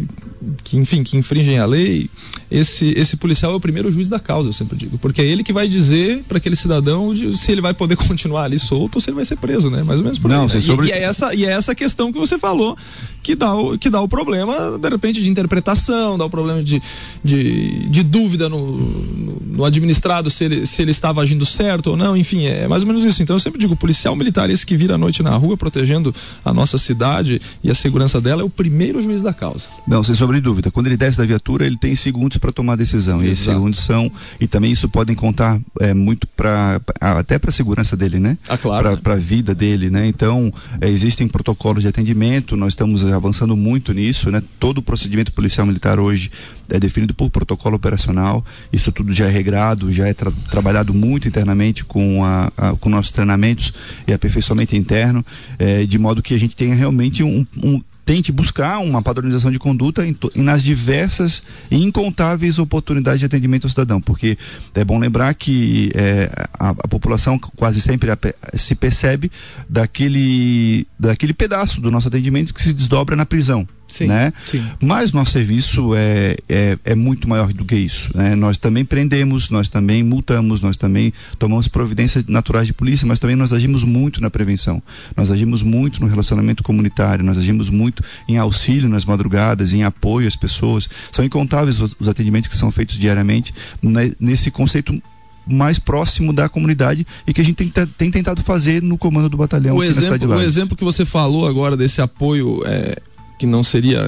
que, 0.66 0.76
enfim, 0.76 1.04
que 1.04 1.16
infringem 1.16 1.60
a 1.60 1.66
lei, 1.66 2.10
esse, 2.50 2.92
esse 2.98 3.16
policial 3.16 3.54
é 3.54 3.56
o 3.56 3.60
primeiro 3.60 3.90
juiz 3.92 4.10
da 4.10 4.20
causa, 4.20 4.50
eu 4.50 4.54
sempre 4.54 4.76
digo. 4.76 4.98
Porque 4.98 5.22
é 5.22 5.26
ele 5.26 5.44
que 5.44 5.54
vai 5.54 5.68
dizer 5.68 6.24
para 6.28 6.40
aquele 6.40 6.56
cidadão 6.56 7.14
de, 7.14 7.38
se 7.38 7.52
ele 7.52 7.62
vai 7.62 7.74
poder 7.74 7.96
continuar 8.08 8.46
ali 8.46 8.58
solto 8.58 8.96
ou 8.96 9.02
se 9.02 9.10
ele 9.10 9.16
vai 9.16 9.26
ser 9.26 9.38
preso, 9.38 9.70
né? 9.70 9.84
Mais 9.84 10.00
ou 10.00 10.04
menos 10.04 10.18
por 10.18 10.30
Não, 10.30 10.48
aí. 10.48 10.54
Né? 10.54 10.62
Sobre... 10.62 10.88
E, 10.88 10.90
e, 10.90 10.94
é 10.94 11.04
essa, 11.04 11.36
e 11.36 11.46
é 11.46 11.52
essa 11.52 11.76
questão 11.76 12.12
que 12.12 12.18
você 12.18 12.38
falou 12.38 12.76
que 13.22 13.36
dá 13.36 13.56
o, 13.56 13.78
que 13.78 13.90
dá 13.90 14.02
o 14.02 14.08
problema, 14.08 14.78
de 14.80 14.90
repente, 14.90 15.22
de 15.22 15.30
interpretação, 15.30 16.18
dá 16.18 16.26
o 16.26 16.30
problema 16.30 16.64
de, 16.64 16.82
de, 17.24 17.88
de 17.90 18.04
dúvida 18.04 18.50
no, 18.50 18.78
no, 18.78 19.42
no, 19.46 19.66
administrado 19.66 20.30
se 20.30 20.46
ele, 20.46 20.66
se 20.66 20.82
ele 20.82 20.92
estava 20.92 21.22
agindo 21.22 21.46
certo 21.46 21.92
ou 21.92 21.98
não, 21.98 22.18
enfim, 22.18 22.46
é 22.46 22.68
mais 22.68 22.82
ou 22.82 22.88
menos 22.88 23.04
isso. 23.04 23.22
Então 23.22 23.36
eu 23.36 23.40
sempre 23.40 23.60
digo, 23.60 23.76
policial 23.76 24.16
militar, 24.16 24.50
esse 24.50 24.66
que 24.66 24.76
vira 24.76 24.96
à 24.96 24.98
noite 24.98 25.22
na 25.22 25.36
rua 25.36 25.56
protegendo 25.56 26.14
a 26.44 26.52
nossa 26.54 26.78
cidade 26.78 27.40
e 27.64 27.70
a 27.70 27.76
segurança 27.76 28.20
dela, 28.20 28.42
é 28.42 28.46
o 28.46 28.50
primeiro 28.50 29.02
juiz 29.02 29.22
da 29.22 29.34
causa. 29.34 29.68
Não, 29.88 30.02
sem 30.04 30.16
sobre 30.16 30.42
dúvida. 30.42 30.55
Quando 30.72 30.88
ele 30.88 30.98
desce 30.98 31.18
da 31.18 31.26
viatura, 31.26 31.66
ele 31.66 31.78
tem 31.78 31.96
segundos 31.96 32.38
para 32.38 32.52
tomar 32.52 32.76
decisão. 32.76 33.16
Exato. 33.16 33.30
E 33.30 33.32
esses 33.32 33.46
segundos 33.46 33.80
são, 33.80 34.12
e 34.40 34.48
também 34.48 34.72
isso 34.72 34.90
podem 34.90 35.16
contar 35.16 35.60
é, 35.80 35.94
muito 35.94 36.28
para 36.28 36.82
até 37.00 37.40
para 37.40 37.50
a 37.50 37.54
segurança 37.54 37.96
dele, 37.96 38.20
né? 38.20 38.38
Ah, 38.48 38.58
claro. 38.58 38.98
Para 39.02 39.14
a 39.14 39.18
vida 39.18 39.54
dele, 39.54 39.90
né? 39.90 40.08
Então, 40.08 40.54
é, 40.82 40.90
existem 40.90 41.28
protocolos 41.28 41.84
de 41.84 41.88
atendimento, 41.88 42.56
nós 42.56 42.74
estamos 42.74 43.04
avançando 43.06 43.56
muito 43.56 43.94
nisso, 43.94 44.32
né? 44.32 44.42
Todo 44.60 44.80
o 44.80 44.82
procedimento 44.82 45.32
policial 45.32 45.66
militar 45.66 46.00
hoje 46.00 46.32
é 46.70 46.80
definido 46.80 47.14
por 47.14 47.30
protocolo 47.30 47.76
operacional. 47.76 48.44
Isso 48.72 48.92
tudo 48.92 49.14
já 49.14 49.26
é 49.28 49.30
regrado, 49.30 49.92
já 49.92 50.08
é 50.08 50.14
tra 50.14 50.32
trabalhado 50.50 50.94
muito 50.94 51.28
internamente 51.28 51.84
com, 51.84 52.24
a, 52.24 52.52
a, 52.58 52.76
com 52.76 52.90
nossos 52.90 53.12
treinamentos 53.12 53.74
e 54.08 54.14
aperfeiçoamento 54.14 54.76
interno, 54.76 55.26
é, 55.60 55.86
de 55.86 55.98
modo 55.98 56.22
que 56.22 56.34
a 56.34 56.40
gente 56.40 56.56
tenha 56.56 56.76
realmente 56.76 57.24
um, 57.24 57.46
um 57.62 57.82
tente 58.06 58.32
buscar 58.32 58.78
uma 58.80 59.02
padronização 59.02 59.52
de 59.52 59.58
conduta 59.58 60.06
em, 60.06 60.16
nas 60.36 60.64
diversas 60.64 61.42
e 61.72 61.84
incontáveis 61.84 62.60
oportunidades 62.60 63.20
de 63.20 63.26
atendimento 63.26 63.66
ao 63.66 63.70
cidadão, 63.70 64.00
porque 64.00 64.38
é 64.74 64.86
bom 64.86 65.00
lembrar 65.00 65.34
que 65.34 65.92
é, 65.96 66.30
a, 66.54 66.70
a, 66.70 66.88
população 66.88 67.40
quase 67.40 67.82
sempre 67.82 68.12
se 68.54 68.76
percebe 68.76 69.32
daquele, 69.68 70.88
daquele 71.00 71.34
pedaço 71.34 71.82
do 71.82 71.90
nosso 71.90 72.08
atendimento 72.08 72.54
que 72.54 72.62
se 72.62 72.74
desdobra 72.74 73.16
na 73.16 73.26
prisão. 73.26 73.68
Sim, 73.96 74.08
né? 74.08 74.34
Sim. 74.46 74.62
Mas 74.82 75.14
nosso 75.14 75.32
serviço 75.32 75.96
é, 75.96 76.36
é, 76.50 76.78
é, 76.84 76.96
muito 76.96 77.30
maior 77.30 77.54
do 77.54 77.64
que 77.64 77.76
isso. 77.76 78.10
Né? 78.14 78.36
Nós 78.36 78.58
também 78.58 78.84
prendemos, 78.84 79.50
nós 79.50 79.70
também 79.70 80.04
multamos, 80.04 80.62
nós 80.62 80.76
também 80.76 81.14
tomamos 81.40 81.70
providências 81.70 82.26
naturais 82.26 82.68
de 82.68 82.74
polícia, 82.74 83.08
mas 83.08 83.20
também 83.20 83.38
nós 83.38 83.54
agimos 83.54 83.84
muito 83.84 84.22
na 84.22 84.30
prevenção. 84.30 84.84
Nós 85.16 85.32
agimos 85.32 85.62
muito 85.62 86.02
no 86.02 86.08
relacionamento 86.08 86.62
comunitário, 86.62 87.24
nós 87.24 87.38
agimos 87.38 87.70
muito 87.70 88.04
em 88.28 88.38
auxílio 88.38 88.90
nas 88.90 89.06
madrugadas, 89.06 89.72
em 89.72 89.84
apoio 89.84 90.28
às 90.28 90.36
pessoas. 90.36 90.90
São 91.10 91.24
incontáveis 91.24 91.80
os, 91.80 91.96
os 91.98 92.10
atendimentos 92.10 92.50
que 92.50 92.56
são 92.58 92.70
feitos 92.72 92.98
diariamente 92.98 93.54
né, 93.82 94.12
nesse 94.20 94.52
conceito 94.52 95.02
mais 95.48 95.78
próximo 95.78 96.34
da 96.34 96.50
comunidade 96.50 97.06
e 97.26 97.34
que 97.34 97.40
a 97.40 97.44
gente 97.44 97.56
tem, 97.56 97.88
tem 97.98 98.12
tentado 98.12 98.42
fazer 98.42 98.82
no 98.82 98.98
comando 98.98 99.30
do 99.30 99.38
batalhão. 99.38 99.76
O, 99.76 99.84
exemplo, 99.84 100.36
o 100.36 100.42
exemplo 100.42 100.76
que 100.76 100.84
você 100.84 101.06
falou 101.06 101.48
agora 101.48 101.78
desse 101.78 102.02
apoio 102.02 102.64
é, 102.66 102.98
que 103.38 103.46
não 103.46 103.64
seria 103.64 104.02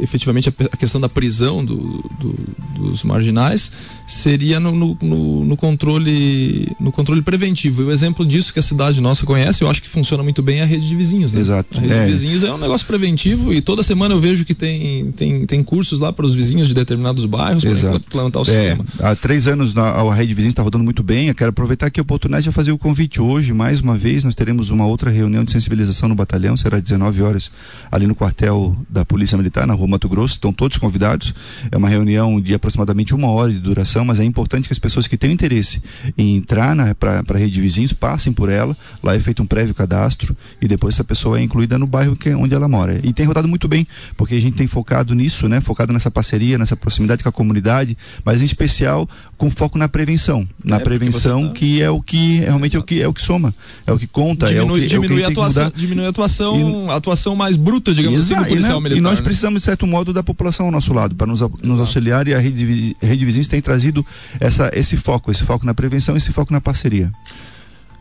efetivamente 0.00 0.48
a, 0.48 0.76
questão 0.76 1.00
da 1.00 1.08
prisão 1.08 1.64
do, 1.64 1.76
do, 2.18 2.32
dos 2.76 3.04
marginais, 3.04 3.70
seria 4.12 4.60
no, 4.60 4.72
no, 4.72 5.44
no, 5.44 5.56
controle 5.56 6.68
no 6.78 6.92
controle 6.92 7.22
preventivo. 7.22 7.82
E 7.82 7.84
o 7.86 7.90
exemplo 7.90 8.24
disso 8.24 8.52
que 8.52 8.58
a 8.58 8.62
cidade 8.62 9.00
nossa 9.00 9.24
conhece, 9.24 9.62
eu 9.62 9.70
acho 9.70 9.82
que 9.82 9.88
funciona 9.88 10.22
muito 10.22 10.42
bem 10.42 10.60
é 10.60 10.62
a 10.62 10.66
rede 10.66 10.88
de 10.88 10.94
vizinhos. 10.94 11.32
Né? 11.32 11.40
Exato. 11.40 11.78
A 11.78 11.80
rede 11.80 11.92
é. 11.92 12.04
de 12.04 12.12
vizinhos 12.12 12.42
é 12.44 12.52
um 12.52 12.58
negócio 12.58 12.86
preventivo 12.86 13.52
e 13.52 13.60
toda 13.60 13.82
semana 13.82 14.14
eu 14.14 14.20
vejo 14.20 14.44
que 14.44 14.54
tem, 14.54 15.10
tem, 15.12 15.46
tem 15.46 15.62
cursos 15.62 15.98
lá 15.98 16.12
para 16.12 16.26
os 16.26 16.34
vizinhos 16.34 16.68
de 16.68 16.74
determinados 16.74 17.24
bairros 17.24 17.64
para 17.64 17.96
implantar 17.96 18.42
o 18.42 18.44
é. 18.44 18.48
sistema. 18.48 18.84
Há 19.00 19.14
três 19.16 19.46
anos 19.46 19.76
a, 19.76 19.82
a 19.82 20.14
rede 20.14 20.28
de 20.28 20.34
vizinhos 20.34 20.52
está 20.52 20.62
rodando 20.62 20.84
muito 20.84 21.02
bem. 21.02 21.28
Eu 21.28 21.34
quero 21.34 21.50
aproveitar 21.50 21.86
aqui 21.86 22.00
a 22.00 22.02
oportunidade 22.02 22.44
de 22.44 22.52
fazer 22.52 22.72
o 22.72 22.78
convite 22.78 23.20
hoje, 23.20 23.52
mais 23.52 23.80
uma 23.80 23.96
vez, 23.96 24.24
nós 24.24 24.34
teremos 24.34 24.70
uma 24.70 24.86
outra 24.86 25.10
reunião 25.10 25.44
de 25.44 25.52
sensibilização 25.52 26.08
no 26.08 26.14
batalhão, 26.14 26.56
será 26.56 26.76
às 26.76 26.82
19 26.82 27.22
horas 27.22 27.50
ali 27.90 28.06
no 28.06 28.14
quartel 28.14 28.76
da 28.88 29.04
Polícia 29.04 29.36
Militar 29.36 29.66
na 29.66 29.74
Rua 29.74 29.88
Mato 29.88 30.08
Grosso, 30.08 30.34
estão 30.34 30.52
todos 30.52 30.76
convidados. 30.76 31.34
É 31.70 31.76
uma 31.76 31.88
reunião 31.88 32.40
de 32.40 32.54
aproximadamente 32.54 33.14
uma 33.14 33.28
hora 33.30 33.52
de 33.52 33.58
duração, 33.58 34.01
mas 34.04 34.20
é 34.20 34.24
importante 34.24 34.66
que 34.68 34.72
as 34.72 34.78
pessoas 34.78 35.06
que 35.06 35.16
têm 35.16 35.32
interesse 35.32 35.82
em 36.16 36.36
entrar 36.36 36.94
para 36.94 37.22
a 37.28 37.36
rede 37.36 37.52
de 37.52 37.60
vizinhos 37.60 37.92
passem 37.92 38.32
por 38.32 38.48
ela. 38.48 38.76
Lá 39.02 39.14
é 39.14 39.20
feito 39.20 39.42
um 39.42 39.46
prévio 39.46 39.74
cadastro 39.74 40.36
e 40.60 40.68
depois 40.68 40.94
essa 40.94 41.04
pessoa 41.04 41.38
é 41.38 41.42
incluída 41.42 41.78
no 41.78 41.86
bairro 41.86 42.16
que, 42.16 42.28
é 42.28 42.36
onde 42.36 42.54
ela 42.54 42.68
mora. 42.68 43.00
E 43.02 43.12
tem 43.12 43.26
rodado 43.26 43.48
muito 43.48 43.68
bem, 43.68 43.86
porque 44.16 44.34
a 44.34 44.40
gente 44.40 44.56
tem 44.56 44.66
focado 44.66 45.14
nisso, 45.14 45.48
né? 45.48 45.60
Focado 45.60 45.92
nessa 45.92 46.10
parceria, 46.10 46.58
nessa 46.58 46.76
proximidade 46.76 47.22
com 47.22 47.28
a 47.28 47.32
comunidade, 47.32 47.96
mas 48.24 48.42
em 48.42 48.44
especial 48.44 49.08
com 49.36 49.50
foco 49.50 49.76
na 49.76 49.88
prevenção. 49.88 50.46
Na 50.64 50.76
é 50.76 50.78
prevenção 50.78 51.48
tá... 51.48 51.54
que 51.54 51.82
é 51.82 51.90
o 51.90 52.00
que 52.00 52.38
realmente 52.40 52.76
é 52.76 52.78
o 52.78 52.82
que 52.82 53.02
é 53.02 53.08
o 53.08 53.12
que 53.12 53.20
soma, 53.20 53.54
é 53.86 53.92
o 53.92 53.98
que 53.98 54.06
conta, 54.06 54.46
diminui, 54.46 54.80
é 54.80 54.84
o 54.84 54.88
que, 54.88 54.88
diminui 54.88 55.22
é 55.22 55.28
o 55.28 55.32
que 55.32 55.40
a 55.40 55.42
atuação, 55.42 55.72
diminui 55.74 56.06
a 56.06 56.08
atuação, 56.08 56.86
e, 56.88 56.90
atuação 56.90 57.36
mais 57.36 57.56
bruta, 57.56 57.92
digamos 57.92 58.20
assim, 58.20 58.34
do 58.34 58.46
policial 58.46 58.78
e, 58.78 58.82
militar. 58.82 58.98
E 58.98 59.00
nós 59.00 59.18
né? 59.18 59.24
precisamos 59.24 59.62
de 59.62 59.64
certo 59.64 59.86
modo 59.86 60.12
da 60.12 60.22
população 60.22 60.66
ao 60.66 60.72
nosso 60.72 60.92
lado 60.92 61.14
para 61.14 61.26
nos, 61.26 61.40
nos 61.62 61.80
auxiliar 61.80 62.26
e 62.28 62.34
a 62.34 62.38
rede, 62.38 62.96
rede 63.00 63.24
vizinhos 63.24 63.48
tem 63.48 63.60
trazido 63.60 63.91
essa 64.40 64.70
esse 64.72 64.96
foco, 64.96 65.30
esse 65.30 65.44
foco 65.44 65.66
na 65.66 65.74
prevenção, 65.74 66.16
esse 66.16 66.32
foco 66.32 66.52
na 66.52 66.60
parceria. 66.60 67.10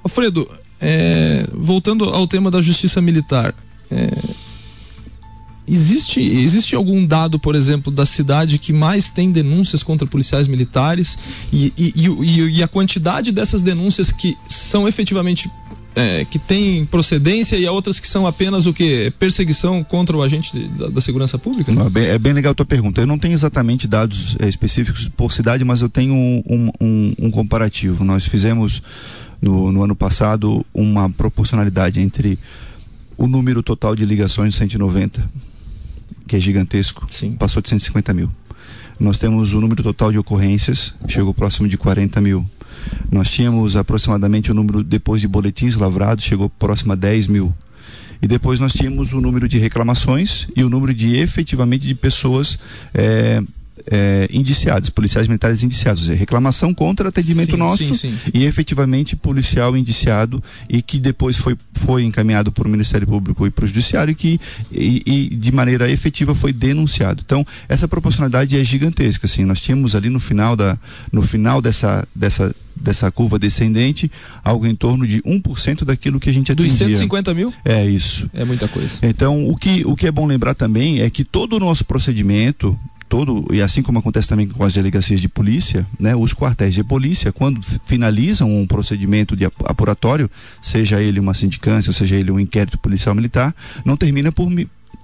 Alfredo, 0.04 0.50
é, 0.80 1.48
voltando 1.54 2.06
ao 2.06 2.28
tema 2.28 2.50
da 2.50 2.62
justiça 2.62 3.02
militar, 3.02 3.54
é, 3.90 4.10
Existe, 5.68 6.20
existe 6.20 6.76
algum 6.76 7.06
dado, 7.06 7.40
por 7.40 7.56
exemplo, 7.56 7.94
da 7.94 8.06
cidade 8.06 8.58
que 8.58 8.74
mais 8.74 9.10
tem 9.10 9.32
denúncias 9.32 9.82
contra 9.84 10.06
policiais 10.08 10.48
militares 10.48 11.18
e, 11.54 11.72
e, 11.78 11.94
e, 11.96 12.58
e 12.58 12.64
a 12.64 12.68
quantidade 12.68 13.32
dessas 13.32 13.62
denúncias 13.62 14.12
que 14.12 14.36
são 14.50 14.86
efetivamente 14.86 15.50
é, 15.96 16.26
que 16.26 16.40
tem 16.40 16.86
procedência 16.86 17.58
e 17.58 17.68
há 17.68 17.72
outras 17.72 18.00
que 18.00 18.08
são 18.08 18.26
apenas 18.26 18.66
o 18.66 18.74
que? 18.74 19.12
Perseguição 19.20 19.84
contra 19.84 20.16
o 20.16 20.22
agente 20.22 20.54
de, 20.54 20.68
da, 20.70 20.88
da, 20.88 21.02
segurança 21.02 21.38
pública? 21.38 21.72
Não, 21.72 21.88
é, 21.88 21.90
bem, 21.90 22.06
é, 22.06 22.18
bem, 22.18 22.34
legal 22.34 22.52
a 22.52 22.56
tua 22.56 22.66
pergunta. 22.66 23.02
Eu 23.02 23.08
não 23.08 23.18
tenho 23.18 23.34
exatamente 23.34 23.88
dados 23.88 24.36
é, 24.40 24.48
específicos 24.48 25.10
por 25.10 25.32
cidade, 25.32 25.64
mas 25.64 25.82
eu 25.82 25.90
tenho 25.90 26.14
um, 26.14 26.72
um, 26.80 27.14
um 27.20 27.32
comparativo. 27.32 28.04
Nós 28.04 28.26
fizemos 28.26 28.82
no, 29.42 29.72
no 29.72 29.84
ano 29.84 29.96
passado 29.96 30.66
uma 30.74 31.10
proporcionalidade 31.10 32.00
entre 32.00 32.40
o 33.18 33.28
número 33.28 33.62
total 33.62 33.96
de 33.96 34.06
ligações 34.06 34.56
190 34.56 35.30
que 36.32 36.38
é 36.38 36.40
gigantesco, 36.40 37.06
Sim. 37.10 37.34
passou 37.34 37.62
de 37.62 37.68
150 37.68 38.14
mil. 38.14 38.30
Nós 38.98 39.18
temos 39.18 39.52
o 39.52 39.60
número 39.60 39.84
total 39.84 40.14
de 40.14 40.18
ocorrências, 40.18 40.94
chegou 41.06 41.34
próximo 41.34 41.68
de 41.68 41.78
40 41.78 42.22
mil. 42.22 42.46
Nós 43.12 43.30
tínhamos 43.30 43.76
aproximadamente 43.76 44.52
o 44.52 44.54
número, 44.54 44.84
depois 44.84 45.22
de 45.22 45.28
boletins 45.28 45.76
lavrados, 45.76 46.24
chegou 46.24 46.50
próximo 46.50 46.94
a 46.94 46.96
10 46.96 47.28
mil. 47.28 47.54
E 48.22 48.28
depois 48.28 48.60
nós 48.60 48.74
tínhamos 48.74 49.14
o 49.14 49.20
número 49.20 49.48
de 49.48 49.58
reclamações 49.58 50.48
e 50.56 50.64
o 50.64 50.70
número 50.70 50.94
de 50.94 51.16
efetivamente 51.16 51.88
de 51.88 51.96
pessoas 51.96 52.60
é, 52.94 53.42
é, 53.90 54.28
indiciados, 54.32 54.90
policiais 54.90 55.28
militares 55.28 55.64
indiciados, 55.64 56.06
seja, 56.06 56.18
reclamação 56.18 56.74
contra 56.74 57.10
atendimento 57.10 57.52
sim, 57.52 57.58
nosso 57.58 57.84
sim, 57.84 57.94
sim. 57.94 58.32
e 58.34 58.46
efetivamente 58.46 59.16
policial 59.16 59.76
indiciado 59.78 60.44
e 60.70 60.82
que 60.82 61.00
depois 61.00 61.38
foi, 61.38 61.58
foi 61.74 62.04
encaminhado 62.04 62.52
para 62.52 62.68
o 62.68 62.72
Ministério 62.72 63.08
Público 63.08 63.46
e 63.46 63.52
para 63.52 63.66
o 63.66 63.68
Judiciário 63.68 64.16
que, 64.16 64.40
e, 64.72 65.02
e, 65.06 65.36
de 65.36 65.52
maneira 65.52 65.90
efetiva 65.90 66.36
foi 66.36 66.54
denunciado. 66.54 67.22
Então, 67.26 67.46
essa 67.68 67.88
proporcionalidade 67.88 68.58
é 68.58 68.64
gigantesca. 68.64 69.26
Assim, 69.26 69.46
nós 69.46 69.62
tínhamos 69.62 69.96
ali 69.96 70.10
no 70.10 70.20
final, 70.20 70.56
da, 70.56 70.78
no 71.12 71.22
final 71.22 71.62
dessa, 71.62 72.08
dessa 72.16 72.54
dessa 72.76 73.12
curva 73.12 73.38
descendente, 73.38 74.12
algo 74.44 74.66
em 74.66 74.76
torno 74.76 75.06
de 75.06 75.22
1% 75.22 75.84
daquilo 75.84 76.20
que 76.20 76.30
a 76.30 76.34
gente 76.34 76.52
atendia. 76.52 76.72
Dos 76.72 76.78
150 76.78 77.34
mil? 77.34 77.54
É 77.64 77.86
isso. 77.86 78.30
É 78.34 78.44
muita 78.44 78.68
coisa. 78.68 78.98
Então, 79.04 79.48
o 79.48 79.56
que, 79.56 79.84
o 79.86 79.96
que 79.96 80.08
é 80.08 80.12
bom 80.12 80.26
lembrar 80.26 80.56
também 80.56 81.02
é 81.02 81.10
que 81.10 81.24
todo 81.24 81.58
o 81.58 81.60
nosso 81.60 81.86
procedimento, 81.86 82.78
todo, 83.12 83.46
e 83.52 83.62
assim 83.62 83.82
como 83.82 84.00
acontece 84.00 84.30
também 84.30 84.48
com 84.48 84.64
as 84.64 84.74
delegacias 84.74 85.20
de 85.20 85.28
polícia, 85.28 85.86
né, 86.00 86.16
os 86.16 86.34
quartéis 86.34 86.74
de 86.74 86.82
polícia, 86.82 87.30
quando 87.30 87.60
finalizam 87.86 88.50
um 88.50 88.66
procedimento 88.66 89.36
de 89.36 89.44
apuratório, 89.44 90.32
seja 90.62 91.02
ele 91.02 91.20
uma 91.20 91.34
sindicância, 91.34 91.92
seja 91.92 92.16
ele 92.16 92.32
um 92.32 92.40
inquérito 92.40 92.78
policial 92.78 93.14
militar, 93.14 93.54
não 93.84 93.98
termina 93.98 94.32
por, 94.32 94.50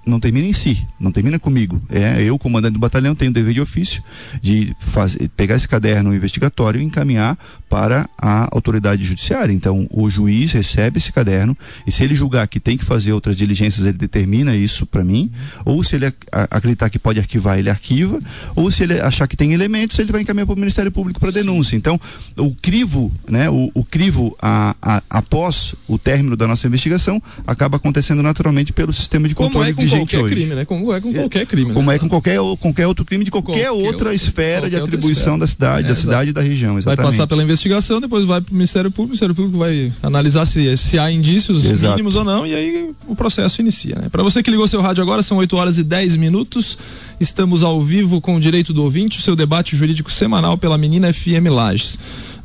não 0.08 0.20
termina 0.20 0.48
em 0.48 0.54
si, 0.54 0.86
não 1.00 1.12
termina 1.12 1.38
comigo. 1.38 1.82
É 1.90 2.24
eu, 2.24 2.40
comandante 2.40 2.74
do 2.74 2.80
batalhão, 2.80 3.14
tenho 3.14 3.32
o 3.32 3.34
dever 3.34 3.54
de 3.54 3.62
ofício 3.62 4.02
de 4.42 4.76
fazer, 4.80 5.30
pegar 5.36 5.56
esse 5.56 5.68
caderno 5.68 6.16
investigatório 6.16 6.82
e 6.82 6.84
encaminhar 6.84 7.38
para 7.70 8.10
a 8.18 8.48
autoridade 8.52 9.04
judiciária. 9.04 9.52
Então, 9.52 9.88
o 9.92 10.10
juiz 10.10 10.52
recebe 10.54 10.98
esse 10.98 11.12
caderno 11.12 11.56
e 11.86 11.92
se 11.92 12.04
ele 12.04 12.16
julgar 12.16 12.48
que 12.48 12.60
tem 12.60 12.78
que 12.78 12.86
fazer 12.86 13.12
outras 13.12 13.36
diligências, 13.36 13.86
ele 13.86 13.98
determina 13.98 14.56
isso 14.56 14.86
para 14.86 15.04
mim. 15.04 15.30
Ou 15.66 15.84
se 15.84 15.96
ele 15.96 16.12
acreditar 16.32 16.90
que 16.90 16.98
pode 16.98 17.20
arquivar, 17.20 17.60
ele 17.60 17.70
arquiva. 17.70 18.20
Ou 18.56 18.72
se 18.72 18.84
ele 18.84 19.00
achar 19.02 19.28
que 19.28 19.36
tem 19.36 19.54
elementos, 19.54 20.00
ele 20.00 20.12
vai 20.12 20.22
encaminhar 20.22 20.46
para 20.46 20.56
o 20.56 20.60
Ministério 20.60 20.92
Público 20.92 21.20
para 21.20 21.32
denúncia. 21.32 21.76
Então, 21.76 22.00
o 22.38 22.56
crivo, 22.56 23.12
né, 23.28 23.50
o, 23.50 23.70
o 23.74 23.84
crivo 23.84 24.36
a, 24.42 24.76
a, 24.82 25.04
após 25.10 25.76
o 25.88 25.98
término 25.98 26.38
da 26.38 26.48
nossa 26.48 26.66
investigação 26.68 27.22
acaba 27.46 27.78
acontecendo 27.78 28.24
naturalmente 28.24 28.72
pelo 28.72 28.94
sistema 28.94 29.28
de 29.28 29.36
controle 29.36 29.74
Como 29.74 29.86
é 29.86 29.88
qualquer 30.00 30.20
hoje. 30.20 30.36
crime, 30.36 30.56
né? 30.56 30.66
Como 30.66 30.94
é 30.94 31.01
com 31.01 31.13
qualquer 31.13 31.46
crime. 31.46 31.74
Como 31.74 31.89
né? 31.89 31.96
é 31.96 32.00
com 32.00 32.10
qualquer, 32.10 32.39
qualquer 32.60 32.88
outro 32.88 33.06
crime 33.06 33.24
de 33.24 33.32
qualquer, 33.32 33.51
qualquer 33.51 33.72
outra 33.72 34.13
esfera 34.13 34.62
qualquer 34.62 34.70
de 34.70 34.84
atribuição 34.84 35.36
esfera. 35.36 35.38
da 35.39 35.48
cidade, 35.48 35.86
é, 35.86 35.89
da 35.89 35.96
cidade 35.96 36.30
e 36.30 36.34
da 36.34 36.42
região. 36.42 36.77
Exatamente. 36.77 36.98
Vai 36.98 37.12
passar 37.12 37.27
pela 37.27 37.44
investigação, 37.44 38.01
depois 38.01 38.25
vai 38.25 38.42
para 38.42 38.51
o 38.51 38.56
Ministério 38.56 38.89
Público, 38.89 39.08
o 39.08 39.10
Ministério 39.10 39.36
Público 39.36 39.58
vai 39.58 39.92
analisar 40.01 40.46
se, 40.46 40.75
se 40.77 40.98
há 41.00 41.12
indícios 41.12 41.66
Exato. 41.66 41.94
mínimos 41.94 42.16
ou 42.16 42.24
não, 42.24 42.46
e 42.46 42.54
aí 42.54 42.92
o 43.08 43.16
processo 43.16 43.62
inicia. 43.62 43.96
Né? 43.96 44.10
Para 44.10 44.24
você 44.24 44.42
que 44.42 44.51
ligou 44.51 44.68
seu 44.68 44.82
rádio 44.82 45.01
agora, 45.01 45.22
são 45.22 45.38
8 45.38 45.56
horas 45.56 45.77
e 45.77 45.84
10 45.84 46.16
minutos. 46.16 46.77
Estamos 47.20 47.63
ao 47.63 47.82
vivo 47.84 48.22
com 48.22 48.36
o 48.36 48.39
Direito 48.39 48.74
do 48.74 48.84
Ouvinte, 48.84 49.20
o 49.20 49.22
seu 49.22 49.36
debate 49.36 49.75
jurídico 49.75 50.12
semanal 50.12 50.58
pela 50.58 50.77
Menina 50.77 51.12
FM 51.12 51.50
Lages. 51.50 51.98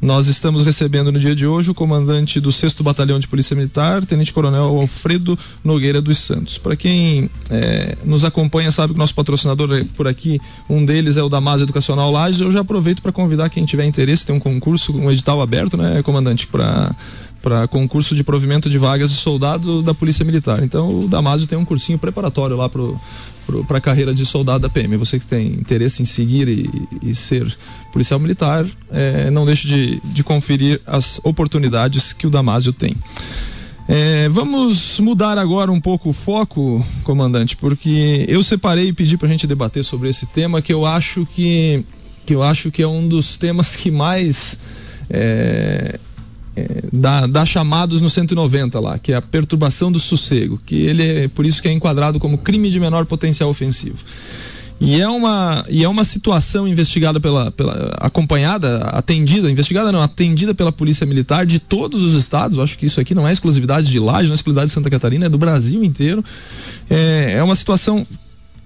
Nós 0.03 0.27
estamos 0.27 0.65
recebendo 0.65 1.13
no 1.13 1.21
dia 1.21 1.33
de 1.33 1.47
hoje 1.47 1.71
o 1.71 1.75
comandante 1.75 2.41
do 2.41 2.51
6 2.51 2.73
Batalhão 2.81 3.21
de 3.21 3.29
Polícia 3.29 3.55
Militar, 3.55 4.05
Tenente 4.05 4.33
Coronel 4.33 4.65
Alfredo 4.65 5.39
Nogueira 5.63 6.03
dos 6.03 6.19
Santos. 6.19 6.59
Para 6.59 6.75
quem 6.75 7.31
é, 7.49 7.97
nos 8.05 8.25
acompanha, 8.25 8.73
sabe 8.73 8.95
que 8.95 8.99
nosso 8.99 9.15
patrocinador 9.15 9.73
é 9.73 9.85
por 9.97 10.09
aqui, 10.09 10.41
um 10.69 10.85
deles 10.85 11.17
é 11.17 11.23
o 11.23 11.29
Damasio 11.29 11.67
Educacional 11.67 12.11
Lages. 12.11 12.41
Eu 12.41 12.51
já 12.51 12.63
aproveito 12.63 13.01
para 13.01 13.13
convidar 13.13 13.49
quem 13.49 13.65
tiver 13.65 13.85
interesse, 13.85 14.27
tem 14.27 14.35
um 14.35 14.41
concurso, 14.41 14.93
um 14.93 15.09
edital 15.09 15.41
aberto, 15.41 15.77
né, 15.77 16.03
comandante, 16.03 16.49
para 16.49 16.91
para 17.43 17.67
concurso 17.67 18.15
de 18.15 18.23
provimento 18.23 18.71
de 18.71 18.79
vagas 18.79 19.11
de 19.11 19.17
soldado 19.17 19.83
da 19.83 19.93
Polícia 19.93 20.25
Militar. 20.25 20.63
Então 20.63 21.05
o 21.05 21.09
Damásio 21.09 21.49
tem 21.49 21.59
um 21.59 21.65
cursinho 21.65 21.99
preparatório 21.99 22.57
lá 22.57 22.69
para 23.67 23.79
a 23.79 23.81
carreira 23.81 24.15
de 24.15 24.25
soldado 24.25 24.61
da 24.61 24.69
PM. 24.69 24.97
Você 24.97 25.19
que 25.19 25.27
tem 25.27 25.49
interesse 25.49 26.03
em 26.03 26.05
seguir 26.05 26.49
e, 26.49 26.89
e 27.03 27.15
ser 27.15 27.47
policial 27.93 28.19
militar, 28.21 28.67
é, 28.91 29.31
não 29.31 29.45
deixe 29.45 29.67
de, 29.67 30.01
de 30.05 30.25
conferir 30.25 30.81
as 30.87 31.21
oportunidades 31.25 32.13
que 32.13 32.27
o 32.27 32.31
Damásio 32.31 32.73
tem. 32.73 32.97
É, 33.89 34.29
vamos 34.29 35.01
mudar 35.01 35.39
agora 35.39 35.71
um 35.71 35.81
pouco 35.81 36.11
o 36.11 36.13
foco, 36.13 36.85
comandante, 37.03 37.57
porque 37.57 38.25
eu 38.29 38.43
separei 38.43 38.89
e 38.89 38.93
pedi 38.93 39.19
para 39.19 39.29
a 39.29 39.31
gente 39.31 39.47
debater 39.47 39.83
sobre 39.83 40.09
esse 40.09 40.25
tema 40.27 40.63
que 40.63 40.73
eu 40.73 40.87
acho 40.87 41.27
que, 41.27 41.85
que 42.25 42.35
eu 42.35 42.43
acho 42.43 42.71
que 42.71 42.83
é 42.83 42.87
um 42.87 43.07
dos 43.07 43.37
temas 43.37 43.75
que 43.75 43.91
mais 43.91 44.57
é, 45.11 45.99
dá, 46.93 47.47
chamados 47.47 48.03
no 48.03 48.11
190 48.11 48.79
lá, 48.79 48.99
que 48.99 49.13
é 49.13 49.17
a 49.17 49.23
perturbação 49.23 49.91
do 49.91 49.99
sossego, 49.99 50.61
que 50.67 50.75
ele 50.75 51.03
é 51.03 51.29
por 51.29 51.47
isso 51.47 51.63
que 51.63 51.69
é 51.69 51.73
enquadrado 51.73 52.21
como 52.21 52.37
crime 52.37 52.71
de 52.71 52.79
menor 52.79 53.07
potencial 53.07 53.49
ofensivo. 53.49 53.99
E 54.85 55.01
é 55.01 55.09
uma, 55.09 55.65
e 55.69 55.85
é 55.85 55.89
uma 55.89 56.03
situação 56.03 56.67
investigada 56.67 57.21
pela, 57.21 57.53
pela. 57.53 57.95
acompanhada, 58.01 58.79
atendida, 58.89 59.49
investigada 59.49 59.93
não, 59.93 60.03
atendida 60.03 60.53
pela 60.55 60.73
Polícia 60.73 61.07
Militar 61.07 61.47
de 61.47 61.61
todos 61.61 62.03
os 62.03 62.15
estados. 62.15 62.59
acho 62.59 62.77
que 62.77 62.87
isso 62.87 63.01
aqui 63.01 63.15
não 63.15 63.27
é 63.27 63.33
exclusividade 63.33 63.87
de 63.87 64.01
Laje, 64.01 64.27
não 64.27 64.33
é 64.33 64.35
exclusividade 64.35 64.71
de 64.71 64.75
Santa 64.75 64.91
Catarina, 64.91 65.27
é 65.27 65.29
do 65.29 65.39
Brasil 65.39 65.85
inteiro. 65.85 66.25
É, 66.91 67.35
é 67.37 67.43
uma 67.45 67.55
situação 67.55 68.05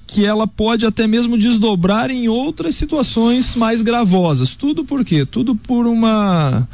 que 0.07 0.25
ela 0.25 0.47
pode 0.47 0.87
até 0.87 1.07
mesmo 1.07 1.37
desdobrar 1.37 2.11
em 2.11 2.29
outras 2.29 2.75
situações 2.77 3.55
mais 3.55 3.83
gravosas. 3.83 4.55
Tudo 4.55 4.85
por 4.87 5.05
quê? 5.05 5.27
Tudo 5.27 5.55
por 5.55 5.87
uma 5.87 6.67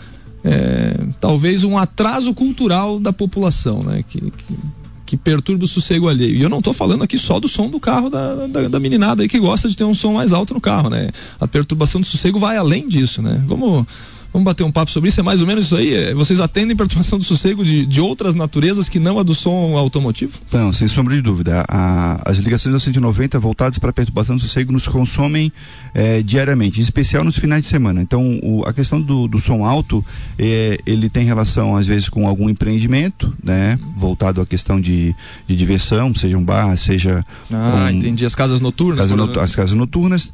é, 0.44 0.98
talvez 1.20 1.62
um 1.64 1.78
atraso 1.78 2.34
cultural 2.34 2.98
da 2.98 3.12
população, 3.12 3.82
né? 3.82 4.04
Que, 4.08 4.20
que, 4.20 4.58
que, 5.06 5.16
perturba 5.16 5.64
o 5.64 5.68
sossego 5.68 6.08
alheio. 6.08 6.36
E 6.36 6.42
eu 6.42 6.48
não 6.48 6.58
estou 6.58 6.72
falando 6.72 7.04
aqui 7.04 7.16
só 7.16 7.38
do 7.38 7.46
som 7.46 7.68
do 7.68 7.78
carro 7.78 8.10
da, 8.10 8.46
da, 8.46 8.68
da, 8.68 8.80
meninada 8.80 9.22
aí 9.22 9.28
que 9.28 9.38
gosta 9.38 9.68
de 9.68 9.76
ter 9.76 9.84
um 9.84 9.94
som 9.94 10.14
mais 10.14 10.32
alto 10.32 10.54
no 10.54 10.60
carro, 10.60 10.90
né? 10.90 11.10
A 11.38 11.46
perturbação 11.46 12.00
do 12.00 12.06
sossego 12.06 12.38
vai 12.38 12.56
além 12.56 12.88
disso, 12.88 13.22
né? 13.22 13.42
Vamos 13.46 13.86
Vamos 14.32 14.46
bater 14.46 14.64
um 14.64 14.72
papo 14.72 14.90
sobre 14.90 15.10
isso? 15.10 15.20
É 15.20 15.22
mais 15.22 15.42
ou 15.42 15.46
menos 15.46 15.66
isso 15.66 15.76
aí? 15.76 15.92
É, 15.92 16.14
vocês 16.14 16.40
atendem 16.40 16.74
perturbação 16.74 17.18
do 17.18 17.24
sossego 17.24 17.62
de, 17.62 17.84
de 17.84 18.00
outras 18.00 18.34
naturezas 18.34 18.88
que 18.88 18.98
não 18.98 19.18
a 19.18 19.22
do 19.22 19.34
som 19.34 19.76
automotivo? 19.76 20.38
Não, 20.50 20.72
sem 20.72 20.88
sombra 20.88 21.14
de 21.14 21.20
dúvida. 21.20 21.64
A, 21.68 22.30
as 22.30 22.38
ligações 22.38 22.72
ao 22.72 22.80
190 22.80 23.38
voltadas 23.38 23.78
para 23.78 23.92
perturbação 23.92 24.36
do 24.36 24.42
sossego 24.42 24.72
nos 24.72 24.88
consomem 24.88 25.52
é, 25.94 26.22
diariamente, 26.22 26.80
em 26.80 26.82
especial 26.82 27.24
nos 27.24 27.36
finais 27.36 27.62
de 27.62 27.68
semana. 27.68 28.00
Então, 28.00 28.38
o, 28.42 28.64
a 28.66 28.72
questão 28.72 29.00
do, 29.02 29.28
do 29.28 29.38
som 29.38 29.66
alto, 29.66 30.02
é, 30.38 30.78
ele 30.86 31.10
tem 31.10 31.24
relação, 31.24 31.76
às 31.76 31.86
vezes, 31.86 32.08
com 32.08 32.26
algum 32.26 32.48
empreendimento, 32.48 33.34
né? 33.44 33.78
Voltado 33.96 34.40
à 34.40 34.46
questão 34.46 34.80
de, 34.80 35.14
de 35.46 35.54
diversão, 35.54 36.14
seja 36.14 36.38
um 36.38 36.44
bar, 36.44 36.74
seja. 36.78 37.22
Ah, 37.52 37.90
um, 37.90 37.90
entendi. 37.90 38.24
As 38.24 38.34
casas 38.34 38.60
noturnas. 38.60 39.00
Casa 39.00 39.14
not, 39.16 39.38
as 39.38 39.54
casas 39.54 39.76
noturnas. 39.76 40.32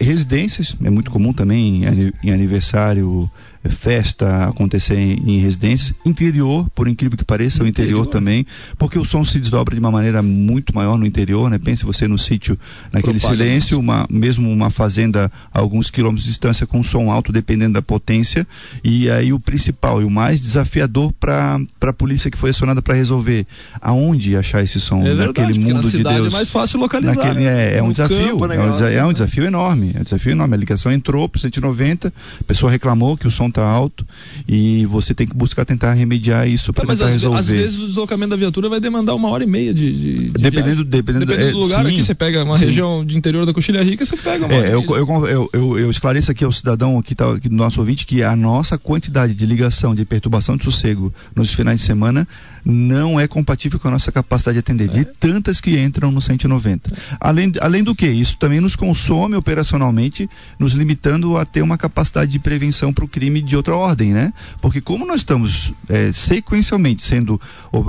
Residências, 0.00 0.74
é 0.82 0.88
muito 0.88 1.10
comum 1.10 1.32
também 1.32 1.84
em, 1.84 2.12
em 2.24 2.32
aniversário 2.32 3.17
to 3.18 3.30
festa 3.68 4.46
acontecer 4.46 4.98
em, 4.98 5.36
em 5.36 5.38
residências. 5.38 5.94
Interior, 6.04 6.68
por 6.74 6.88
incrível 6.88 7.16
que 7.16 7.24
pareça, 7.24 7.62
o 7.62 7.66
interior, 7.66 8.06
também, 8.06 8.46
porque 8.76 8.98
o 8.98 9.04
som 9.04 9.24
se 9.24 9.38
desdobra 9.38 9.74
de 9.74 9.80
uma 9.80 9.90
maneira 9.90 10.22
muito 10.22 10.74
maior 10.74 10.96
no 10.96 11.06
interior, 11.06 11.50
né? 11.50 11.58
Pense 11.58 11.84
você 11.84 12.06
no 12.08 12.18
sítio, 12.18 12.58
naquele 12.92 13.18
silêncio, 13.18 13.78
uma, 13.78 14.06
mesmo 14.10 14.50
uma 14.50 14.70
fazenda 14.70 15.30
a 15.52 15.58
alguns 15.58 15.90
quilômetros 15.90 16.24
de 16.24 16.30
distância 16.30 16.66
com 16.66 16.82
som 16.82 17.10
alto, 17.10 17.32
dependendo 17.32 17.74
da 17.74 17.82
potência. 17.82 18.46
E 18.82 19.10
aí 19.10 19.32
o 19.32 19.40
principal 19.40 20.00
e 20.00 20.04
o 20.04 20.10
mais 20.10 20.40
desafiador 20.40 21.12
para 21.12 21.60
a 21.82 21.92
polícia 21.92 22.30
que 22.30 22.38
foi 22.38 22.50
acionada 22.50 22.80
para 22.80 22.94
resolver 22.94 23.46
aonde 23.80 24.36
achar 24.36 24.62
esse 24.62 24.80
som 24.80 25.00
é 25.00 25.14
verdade, 25.14 25.40
naquele 25.40 25.58
mundo 25.58 25.88
de 25.88 26.02
Deus. 26.02 26.26
É 26.26 26.30
mais 26.30 26.50
fácil 26.50 26.80
localizar. 26.80 27.16
Naquele, 27.16 27.44
né? 27.44 27.74
é, 27.74 27.78
é 27.78 27.82
um 27.82 27.92
desafio, 27.92 28.28
campo, 28.28 28.46
né, 28.46 28.56
é, 28.56 28.60
um, 28.60 28.86
é 28.86 29.06
um 29.06 29.12
desafio 29.12 29.44
enorme, 29.44 29.92
é 29.94 30.00
um 30.00 30.04
desafio 30.04 30.32
enorme. 30.32 30.54
A 30.54 30.56
ligação 30.56 30.92
entrou 30.92 31.28
para 31.28 31.40
190, 31.40 32.08
a 32.08 32.44
pessoa 32.44 32.70
reclamou 32.70 33.16
que 33.16 33.26
o 33.26 33.30
som 33.30 33.48
está 33.58 33.68
alto 33.68 34.06
e 34.46 34.86
você 34.86 35.14
tem 35.14 35.26
que 35.26 35.34
buscar 35.34 35.64
tentar 35.64 35.92
remediar 35.92 36.48
isso 36.48 36.72
para 36.72 36.86
tentar 36.86 37.08
resolver. 37.08 37.38
Às 37.38 37.48
vezes 37.48 37.80
o 37.80 37.86
deslocamento 37.86 38.30
da 38.30 38.36
viatura 38.36 38.68
vai 38.68 38.80
demandar 38.80 39.14
uma 39.14 39.28
hora 39.28 39.44
e 39.44 39.46
meia 39.46 39.74
de, 39.74 39.92
de, 39.92 40.14
de 40.14 40.30
dependendo, 40.30 40.84
dependendo, 40.84 41.26
dependendo 41.26 41.50
é, 41.50 41.52
do 41.52 41.58
lugar 41.58 41.84
sim, 41.84 41.92
aqui 41.92 42.02
você 42.02 42.14
pega 42.14 42.44
uma 42.44 42.58
sim. 42.58 42.66
região 42.66 43.04
de 43.04 43.16
interior 43.16 43.44
da 43.44 43.52
Coxilha 43.52 43.82
Rica 43.82 44.04
você 44.04 44.16
pega 44.16 44.46
uma 44.46 44.54
é, 44.54 44.72
eu, 44.72 44.84
eu, 44.84 45.26
eu, 45.26 45.50
eu, 45.52 45.78
eu 45.78 45.90
esclareço 45.90 46.30
aqui 46.30 46.44
ao 46.44 46.52
cidadão 46.52 46.98
aqui, 46.98 47.14
tá, 47.14 47.32
aqui 47.32 47.48
do 47.48 47.56
nosso 47.56 47.80
ouvinte 47.80 48.06
que 48.06 48.22
a 48.22 48.34
nossa 48.36 48.78
quantidade 48.78 49.34
de 49.34 49.44
ligação 49.44 49.94
de 49.94 50.04
perturbação 50.04 50.56
de 50.56 50.64
sossego 50.64 51.12
nos 51.34 51.52
finais 51.52 51.80
de 51.80 51.86
semana 51.86 52.26
não 52.64 53.18
é 53.18 53.26
compatível 53.26 53.78
com 53.78 53.88
a 53.88 53.92
nossa 53.92 54.12
capacidade 54.12 54.54
de 54.54 54.60
atender, 54.60 54.90
é. 54.90 54.92
de 54.92 55.04
tantas 55.04 55.60
que 55.60 55.78
entram 55.78 56.10
no 56.10 56.20
190. 56.20 56.92
Além, 57.20 57.52
além 57.60 57.82
do 57.82 57.94
que, 57.94 58.06
isso 58.06 58.36
também 58.36 58.60
nos 58.60 58.76
consome 58.76 59.36
operacionalmente, 59.36 60.28
nos 60.58 60.72
limitando 60.72 61.36
a 61.36 61.44
ter 61.44 61.62
uma 61.62 61.78
capacidade 61.78 62.30
de 62.30 62.38
prevenção 62.38 62.92
para 62.92 63.04
o 63.04 63.08
crime 63.08 63.40
de 63.40 63.56
outra 63.56 63.74
ordem, 63.74 64.12
né? 64.12 64.32
Porque 64.60 64.80
como 64.80 65.06
nós 65.06 65.16
estamos 65.16 65.72
é, 65.88 66.12
sequencialmente 66.12 67.02
sendo 67.02 67.40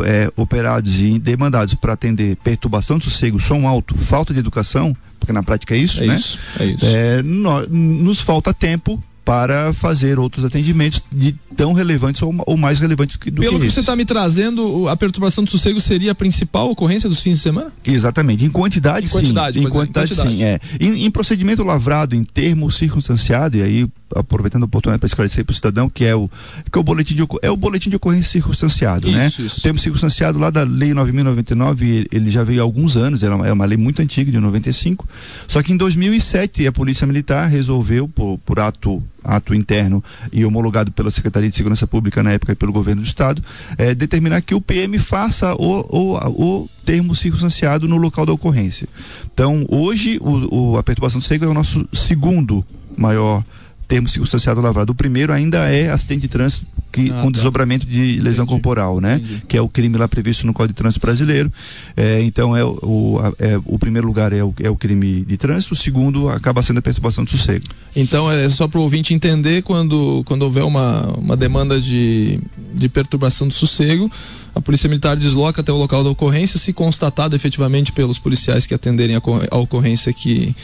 é, 0.05 0.31
operados 0.35 1.01
e 1.01 1.19
demandados 1.19 1.73
para 1.75 1.93
atender 1.93 2.35
perturbação 2.37 2.97
de 2.97 3.05
sossego, 3.05 3.39
som 3.39 3.67
alto, 3.67 3.97
falta 3.97 4.33
de 4.33 4.39
educação, 4.39 4.95
porque 5.19 5.33
na 5.33 5.43
prática 5.43 5.75
é 5.75 5.77
isso, 5.77 6.03
é 6.03 6.07
né? 6.07 6.15
Isso, 6.15 6.39
é 6.59 6.65
isso. 6.65 6.85
É, 6.85 7.23
no, 7.23 7.67
nos 7.67 8.19
falta 8.19 8.53
tempo 8.53 9.01
para 9.29 9.71
fazer 9.73 10.17
outros 10.17 10.43
atendimentos 10.43 11.03
de 11.11 11.35
tão 11.55 11.71
relevantes 11.71 12.19
ou, 12.23 12.33
ou 12.47 12.57
mais 12.57 12.79
relevantes 12.79 13.15
que, 13.15 13.29
do 13.29 13.39
Pelo 13.39 13.59
que, 13.59 13.67
que 13.67 13.71
você 13.71 13.81
está 13.81 13.95
me 13.95 14.03
trazendo, 14.03 14.89
a 14.89 14.97
perturbação 14.97 15.43
do 15.43 15.51
sossego 15.51 15.79
seria 15.79 16.13
a 16.13 16.15
principal 16.15 16.71
ocorrência 16.71 17.07
dos 17.07 17.21
fins 17.21 17.33
de 17.33 17.43
semana? 17.43 17.71
Exatamente. 17.85 18.43
Em 18.43 18.49
quantidade, 18.49 19.05
em 19.05 19.09
quantidade 19.09 19.59
sim. 19.59 19.65
Em 19.65 19.69
quantidade, 19.69 19.99
é, 19.99 20.09
em 20.09 20.15
quantidade, 20.15 20.15
sim. 20.15 20.43
É. 20.43 20.59
Em, 20.79 21.05
em, 21.05 21.11
procedimento 21.11 21.61
lavrado, 21.61 22.15
em 22.15 22.23
termo 22.23 22.71
circunstanciado, 22.71 23.57
e 23.57 23.61
aí 23.61 23.87
aproveitando 24.15 24.63
a 24.63 24.65
oportunidade 24.65 24.99
para 24.99 25.07
esclarecer 25.07 25.45
para 25.45 25.51
o 25.51 25.55
cidadão 25.55 25.89
que 25.89 26.05
é 26.05 26.15
o 26.15 26.29
que 26.71 26.77
é 26.77 26.79
o 26.79 26.83
boletim 26.83 27.15
de 27.15 27.27
é 27.41 27.51
o 27.51 27.57
boletim 27.57 27.89
de 27.89 27.95
ocorrência 27.95 28.31
circunstanciado, 28.31 29.07
isso, 29.07 29.17
né? 29.17 29.27
Isso. 29.27 29.59
O 29.59 29.61
termo 29.61 29.79
circunstanciado 29.79 30.39
lá 30.39 30.49
da 30.49 30.63
lei 30.63 30.93
9099, 30.93 32.07
ele 32.11 32.29
já 32.29 32.43
veio 32.43 32.61
há 32.61 32.63
alguns 32.63 32.97
anos, 32.97 33.23
é 33.23 33.29
uma, 33.29 33.47
é 33.47 33.53
uma 33.53 33.65
lei 33.65 33.77
muito 33.77 34.01
antiga 34.01 34.31
de 34.31 34.39
95. 34.39 35.07
Só 35.47 35.61
que 35.61 35.73
em 35.73 35.77
2007 35.77 36.65
a 36.67 36.71
Polícia 36.71 37.05
Militar 37.05 37.49
resolveu 37.49 38.07
por, 38.07 38.37
por 38.39 38.59
ato 38.59 39.01
ato 39.23 39.53
interno 39.53 40.03
e 40.31 40.45
homologado 40.45 40.91
pela 40.91 41.11
Secretaria 41.11 41.49
de 41.49 41.55
Segurança 41.55 41.85
Pública 41.85 42.23
na 42.23 42.31
época 42.31 42.53
e 42.53 42.55
pelo 42.55 42.71
governo 42.71 43.01
do 43.01 43.05
estado, 43.05 43.43
é, 43.77 43.93
determinar 43.93 44.41
que 44.41 44.55
o 44.55 44.61
PM 44.61 44.97
faça 44.97 45.53
o, 45.55 45.85
o, 45.89 46.61
o 46.61 46.69
termo 46.85 47.15
circunstanciado 47.15 47.87
no 47.87 47.97
local 47.97 48.25
da 48.25 48.33
ocorrência. 48.33 48.87
Então, 49.31 49.65
hoje, 49.69 50.17
o, 50.21 50.71
o 50.73 50.77
a 50.77 50.83
perturbação 50.83 51.19
do 51.19 51.25
cego 51.25 51.45
é 51.45 51.47
o 51.47 51.53
nosso 51.53 51.87
segundo 51.93 52.65
maior 52.97 53.43
termo 53.89 54.07
circunstanciado 54.07 54.61
lavrado. 54.61 54.91
O 54.91 54.95
primeiro 54.95 55.33
ainda 55.33 55.67
é 55.67 55.89
acidente 55.89 56.21
de 56.21 56.27
trânsito 56.27 56.65
que, 56.91 57.09
ah, 57.11 57.21
com 57.21 57.25
tá. 57.25 57.31
desdobramento 57.31 57.87
de 57.87 58.19
lesão 58.19 58.45
Entendi. 58.45 58.61
corporal, 58.61 59.01
né? 59.01 59.15
Entendi. 59.15 59.43
Que 59.47 59.57
é 59.57 59.61
o 59.61 59.67
crime 59.67 59.97
lá 59.97 60.07
previsto 60.07 60.45
no 60.45 60.53
Código 60.53 60.73
de 60.73 60.77
Trânsito 60.77 61.05
Brasileiro. 61.05 61.51
É, 61.97 62.21
então, 62.21 62.55
é 62.55 62.63
o, 62.63 63.19
é, 63.39 63.59
o 63.65 63.79
primeiro 63.79 64.07
lugar 64.07 64.31
é 64.31 64.43
o, 64.43 64.53
é 64.61 64.69
o 64.69 64.75
crime 64.75 65.25
de 65.25 65.37
trânsito, 65.37 65.73
o 65.73 65.77
segundo 65.77 66.29
acaba 66.29 66.61
sendo 66.61 66.77
a 66.77 66.81
perturbação 66.81 67.23
do 67.23 67.29
sossego. 67.31 67.65
Então, 67.95 68.31
é 68.31 68.47
só 68.47 68.67
para 68.67 68.79
o 68.79 68.83
ouvinte 68.83 69.13
entender, 69.13 69.63
quando, 69.63 70.23
quando 70.25 70.43
houver 70.43 70.63
uma, 70.63 71.07
uma 71.17 71.35
demanda 71.35 71.81
de, 71.81 72.39
de 72.73 72.87
perturbação 72.87 73.47
do 73.47 73.53
sossego, 73.53 74.09
a 74.53 74.61
Polícia 74.61 74.87
Militar 74.87 75.17
desloca 75.17 75.61
até 75.61 75.71
o 75.71 75.77
local 75.77 76.03
da 76.03 76.09
ocorrência, 76.11 76.59
se 76.59 76.73
constatado 76.73 77.35
efetivamente 77.35 77.91
pelos 77.91 78.19
policiais 78.19 78.65
que 78.67 78.73
atenderem 78.73 79.15
a, 79.15 79.21
a 79.51 79.57
ocorrência 79.57 80.13
que 80.13 80.55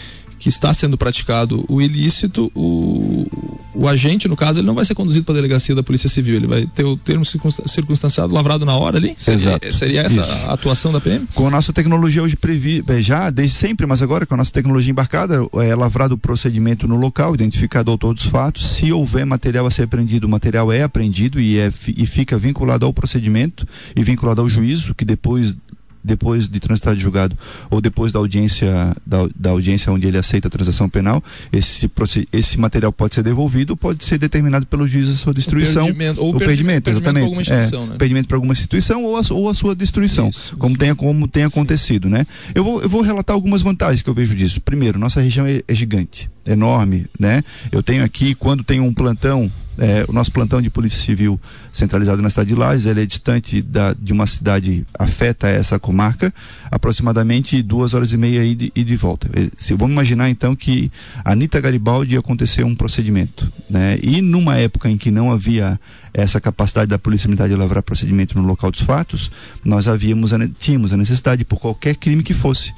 que 0.45 0.49
está 0.49 0.71
sendo 0.75 0.95
praticado 0.95 1.65
o 1.67 1.81
ilícito, 1.81 2.51
o, 2.53 3.25
o 3.73 3.88
agente, 3.88 4.27
no 4.27 4.38
caso, 4.38 4.60
ele 4.60 4.67
não 4.67 4.75
vai 4.75 4.86
ser 4.86 4.93
conduzido 4.93 5.25
para 5.25 5.34
a 5.34 5.38
delegacia 5.38 5.73
da 5.73 5.81
Polícia 5.81 6.08
Civil, 6.08 6.36
ele 6.36 6.45
vai 6.45 6.67
ter 6.67 6.84
o 6.84 6.95
termo 6.95 7.25
circunstanciado 7.25 8.31
lavrado 8.31 8.63
na 8.63 8.77
hora 8.77 8.99
ali? 8.99 9.17
Exato. 9.27 9.73
Seria, 9.73 10.01
essa 10.01 10.21
Isso. 10.21 10.47
a 10.47 10.53
atuação 10.53 10.91
da 10.91 11.01
PM? 11.01 11.25
Com 11.34 11.47
a 11.47 11.49
nossa 11.49 11.73
tecnologia 11.73 12.21
hoje 12.21 12.38
previ, 12.38 12.84
é, 12.88 13.01
já 13.01 13.31
desde 13.31 13.58
sempre, 13.58 13.88
mas 13.88 14.03
agora 14.03 14.27
com 14.27 14.36
a 14.36 14.38
nossa 14.38 14.51
tecnologia 14.51 14.91
embarcada, 14.91 15.39
é 15.63 15.73
lavrado 15.73 16.13
o 16.13 16.17
procedimento 16.17 16.88
no 16.88 16.95
local, 16.95 17.34
identificado 17.34 17.89
o 17.89 17.93
autor 17.93 18.13
dos 18.13 18.25
fatos. 18.25 18.69
Se 18.69 18.93
houver 18.93 19.25
material 19.25 19.65
a 19.65 19.71
ser 19.71 19.86
apreendido, 19.86 20.27
o 20.27 20.29
material 20.29 20.71
é 20.71 20.84
apreendido 20.84 21.41
e, 21.41 21.58
é, 21.58 21.71
e 21.97 22.05
fica 22.05 22.38
vinculado 22.38 22.86
ao 22.86 22.93
procedimento 22.93 23.67
e 23.95 24.03
vinculado 24.03 24.41
ao 24.41 24.47
juízo, 24.47 24.93
que 24.93 25.05
depois 25.05 25.58
depois 26.05 26.47
de 26.47 26.59
transitar 26.59 26.95
de 26.95 27.01
julgado 27.01 27.35
ou 27.69 27.81
depois 27.81 28.13
da 28.13 28.19
audiência 28.19 28.95
da, 29.05 29.27
da 29.35 29.49
audiência 29.49 29.91
onde 29.91 30.07
ele 30.07 30.17
aceita 30.17 30.47
a 30.47 30.51
transação 30.51 30.87
penal, 30.87 31.23
esse, 31.51 31.89
esse 32.31 32.59
material 32.59 32.93
pode 32.93 33.15
ser 33.15 33.23
devolvido, 33.23 33.75
pode 33.75 34.03
ser 34.03 34.17
determinado 34.17 34.65
pelo 34.65 34.87
juiz 34.87 35.09
a 35.09 35.13
sua 35.15 35.33
destruição. 35.33 35.83
O 35.83 35.87
perdimento, 35.87 36.21
ou 36.21 36.29
o 36.29 36.37
perdimento, 36.37 36.83
perdimento 36.85 36.89
exatamente. 36.89 37.13
Para 37.13 37.25
alguma 37.25 37.41
instituição, 37.41 37.83
é, 37.83 37.87
né? 37.87 37.95
Perdimento 37.97 38.27
para 38.27 38.37
alguma 38.37 38.53
instituição 38.53 39.03
ou 39.03 39.17
a, 39.17 39.21
ou 39.31 39.49
a 39.49 39.53
sua 39.53 39.75
destruição, 39.75 40.29
isso, 40.29 40.55
como, 40.57 40.73
isso. 40.73 40.79
Tenha, 40.79 40.95
como 40.95 41.27
tem 41.27 41.43
acontecido, 41.43 42.09
né? 42.09 42.25
Eu 42.53 42.63
vou, 42.63 42.81
eu 42.81 42.89
vou 42.89 43.01
relatar 43.01 43.33
algumas 43.33 43.61
vantagens 43.61 44.01
que 44.01 44.09
eu 44.09 44.13
vejo 44.13 44.35
disso. 44.35 44.61
Primeiro, 44.61 44.99
nossa 44.99 45.21
região 45.21 45.45
é, 45.45 45.61
é 45.67 45.73
gigante, 45.73 46.29
enorme, 46.45 47.05
né? 47.19 47.43
Eu 47.71 47.81
tenho 47.81 48.03
aqui, 48.03 48.35
quando 48.35 48.63
tem 48.63 48.79
um 48.79 48.93
plantão 48.93 49.51
é, 49.77 50.05
o 50.07 50.13
nosso 50.13 50.31
plantão 50.31 50.61
de 50.61 50.69
polícia 50.69 50.99
civil 50.99 51.39
centralizado 51.71 52.21
na 52.21 52.29
cidade 52.29 52.49
de 52.49 52.55
Lages, 52.55 52.85
ele 52.85 53.01
é 53.01 53.05
distante 53.05 53.61
da, 53.61 53.93
de 53.93 54.13
uma 54.13 54.25
cidade 54.25 54.85
afeta 54.97 55.47
essa 55.47 55.77
comarca, 55.79 56.33
aproximadamente 56.71 57.61
duas 57.61 57.93
horas 57.93 58.11
e 58.13 58.17
meia 58.17 58.43
ida 58.43 58.71
e 58.75 58.83
de 58.83 58.95
volta. 58.95 59.29
É, 59.33 59.49
se 59.57 59.73
vamos 59.73 59.93
imaginar 59.93 60.29
então 60.29 60.55
que 60.55 60.91
a 61.23 61.31
Anitta 61.33 61.59
Garibaldi 61.59 62.17
aconteceu 62.17 62.65
um 62.65 62.75
procedimento, 62.75 63.51
né? 63.69 63.99
E 64.01 64.21
numa 64.21 64.57
época 64.57 64.89
em 64.89 64.97
que 64.97 65.11
não 65.11 65.31
havia 65.31 65.79
essa 66.13 66.39
capacidade 66.39 66.88
da 66.88 66.97
polícia 66.97 67.27
militar 67.27 67.49
de 67.49 67.55
lavrar 67.55 67.83
procedimento 67.83 68.39
no 68.39 68.47
local 68.47 68.71
dos 68.71 68.81
fatos, 68.81 69.31
nós 69.63 69.88
havíamos 69.88 70.31
tínhamos 70.59 70.93
a 70.93 70.97
necessidade 70.97 71.43
por 71.43 71.59
qualquer 71.59 71.95
crime 71.95 72.23
que 72.23 72.33
fosse, 72.33 72.73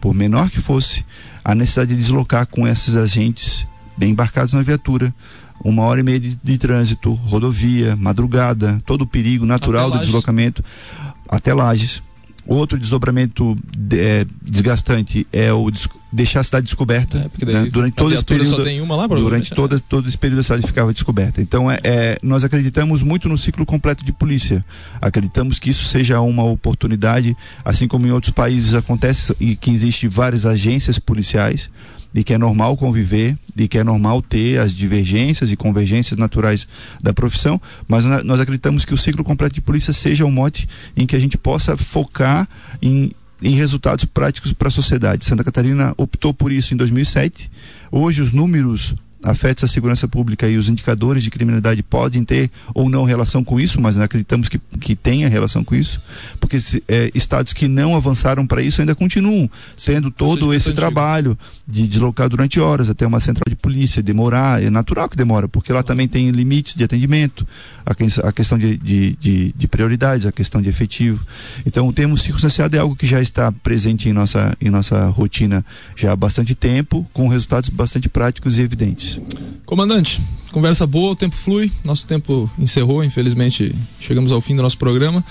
por 0.00 0.14
menor 0.14 0.50
que 0.50 0.60
fosse, 0.60 1.04
a 1.44 1.54
necessidade 1.54 1.94
de 1.94 1.96
deslocar 1.96 2.46
com 2.46 2.68
esses 2.68 2.94
agentes 2.94 3.66
bem 3.96 4.10
embarcados 4.10 4.54
na 4.54 4.62
viatura 4.62 5.14
uma 5.64 5.84
hora 5.84 6.00
e 6.00 6.02
meia 6.02 6.20
de, 6.20 6.34
de 6.34 6.58
trânsito, 6.58 7.12
rodovia, 7.12 7.96
madrugada, 7.96 8.82
todo 8.84 9.02
o 9.02 9.06
perigo 9.06 9.46
natural 9.46 9.90
do 9.90 9.98
deslocamento 9.98 10.62
até 11.28 11.54
Lages. 11.54 12.02
Outro 12.44 12.76
desdobramento 12.76 13.56
é, 13.92 14.26
desgastante 14.42 15.24
é 15.32 15.52
o 15.52 15.70
deixar 16.12 16.40
a 16.40 16.44
cidade 16.44 16.64
descoberta. 16.64 17.30
É, 17.40 17.44
né? 17.46 17.68
Durante 17.70 17.94
todo 17.94 18.12
esse 18.12 18.24
período. 18.24 18.56
Lá, 18.96 19.06
durante 19.06 19.54
todo, 19.54 19.80
todo 19.80 20.08
esse 20.08 20.18
período 20.18 20.40
a 20.40 20.42
cidade 20.42 20.66
ficava 20.66 20.92
descoberta. 20.92 21.40
Então 21.40 21.70
é, 21.70 21.78
é, 21.84 22.18
nós 22.20 22.42
acreditamos 22.42 23.00
muito 23.00 23.28
no 23.28 23.38
ciclo 23.38 23.64
completo 23.64 24.04
de 24.04 24.12
polícia. 24.12 24.64
Acreditamos 25.00 25.60
que 25.60 25.70
isso 25.70 25.84
seja 25.84 26.20
uma 26.20 26.42
oportunidade, 26.42 27.36
assim 27.64 27.86
como 27.86 28.08
em 28.08 28.10
outros 28.10 28.32
países 28.32 28.74
acontece 28.74 29.34
e 29.38 29.54
que 29.54 29.70
existe 29.70 30.08
várias 30.08 30.44
agências 30.44 30.98
policiais 30.98 31.70
de 32.12 32.22
que 32.22 32.34
é 32.34 32.38
normal 32.38 32.76
conviver, 32.76 33.36
de 33.54 33.68
que 33.68 33.78
é 33.78 33.84
normal 33.84 34.20
ter 34.22 34.58
as 34.58 34.74
divergências 34.74 35.50
e 35.50 35.56
convergências 35.56 36.18
naturais 36.18 36.66
da 37.02 37.12
profissão, 37.12 37.60
mas 37.88 38.04
nós 38.24 38.40
acreditamos 38.40 38.84
que 38.84 38.94
o 38.94 38.98
ciclo 38.98 39.24
completo 39.24 39.54
de 39.54 39.60
polícia 39.60 39.92
seja 39.92 40.24
um 40.24 40.30
mote 40.30 40.68
em 40.96 41.06
que 41.06 41.16
a 41.16 41.18
gente 41.18 41.38
possa 41.38 41.76
focar 41.76 42.48
em 42.80 43.12
em 43.42 43.54
resultados 43.54 44.04
práticos 44.04 44.52
para 44.52 44.68
a 44.68 44.70
sociedade. 44.70 45.24
Santa 45.24 45.42
Catarina 45.42 45.92
optou 45.96 46.32
por 46.32 46.52
isso 46.52 46.72
em 46.72 46.76
2007. 46.76 47.50
Hoje 47.90 48.22
os 48.22 48.30
números 48.30 48.94
afetos 49.22 49.64
à 49.64 49.68
segurança 49.68 50.08
pública 50.08 50.48
e 50.48 50.56
os 50.56 50.68
indicadores 50.68 51.22
de 51.22 51.30
criminalidade 51.30 51.82
podem 51.82 52.24
ter 52.24 52.50
ou 52.74 52.88
não 52.88 53.04
relação 53.04 53.44
com 53.44 53.60
isso, 53.60 53.80
mas 53.80 53.98
acreditamos 53.98 54.48
que, 54.48 54.58
que 54.80 54.94
tenha 54.96 55.28
relação 55.28 55.62
com 55.64 55.74
isso, 55.74 56.00
porque 56.40 56.56
é, 56.88 57.10
estados 57.14 57.52
que 57.52 57.68
não 57.68 57.96
avançaram 57.96 58.46
para 58.46 58.62
isso 58.62 58.80
ainda 58.80 58.94
continuam 58.94 59.48
tendo 59.84 60.10
todo 60.10 60.52
esse 60.54 60.72
trabalho 60.72 61.38
de 61.66 61.86
deslocar 61.86 62.28
durante 62.28 62.60
horas 62.60 62.90
até 62.90 63.06
uma 63.06 63.20
central 63.20 63.44
de 63.48 63.56
polícia, 63.56 64.02
demorar, 64.02 64.62
é 64.62 64.70
natural 64.70 65.08
que 65.08 65.16
demora, 65.16 65.48
porque 65.48 65.72
lá 65.72 65.82
também 65.82 66.08
tem 66.08 66.30
limites 66.30 66.74
de 66.74 66.84
atendimento, 66.84 67.46
a, 67.84 67.94
que, 67.94 68.06
a 68.22 68.32
questão 68.32 68.58
de, 68.58 68.76
de, 68.76 69.16
de, 69.20 69.54
de, 69.56 69.68
prioridades, 69.68 70.26
a 70.26 70.32
questão 70.32 70.60
de 70.60 70.68
efetivo. 70.68 71.24
Então 71.64 71.86
o 71.86 71.92
termo 71.92 72.16
circunstanciado 72.16 72.76
é 72.76 72.78
algo 72.78 72.96
que 72.96 73.06
já 73.06 73.20
está 73.20 73.50
presente 73.50 74.08
em 74.08 74.12
nossa, 74.12 74.56
em 74.60 74.70
nossa 74.70 75.06
rotina 75.08 75.64
já 75.96 76.12
há 76.12 76.16
bastante 76.16 76.54
tempo, 76.54 77.06
com 77.12 77.28
resultados 77.28 77.68
bastante 77.70 78.08
práticos 78.08 78.58
e 78.58 78.62
evidentes. 78.62 79.11
Comandante, 79.64 80.20
conversa 80.50 80.86
boa, 80.86 81.12
o 81.12 81.16
tempo 81.16 81.34
flui, 81.34 81.70
nosso 81.84 82.06
tempo 82.06 82.50
encerrou, 82.58 83.02
infelizmente 83.02 83.74
chegamos 83.98 84.30
ao 84.30 84.40
fim 84.40 84.54
do 84.54 84.62
nosso 84.62 84.78
programa. 84.78 85.24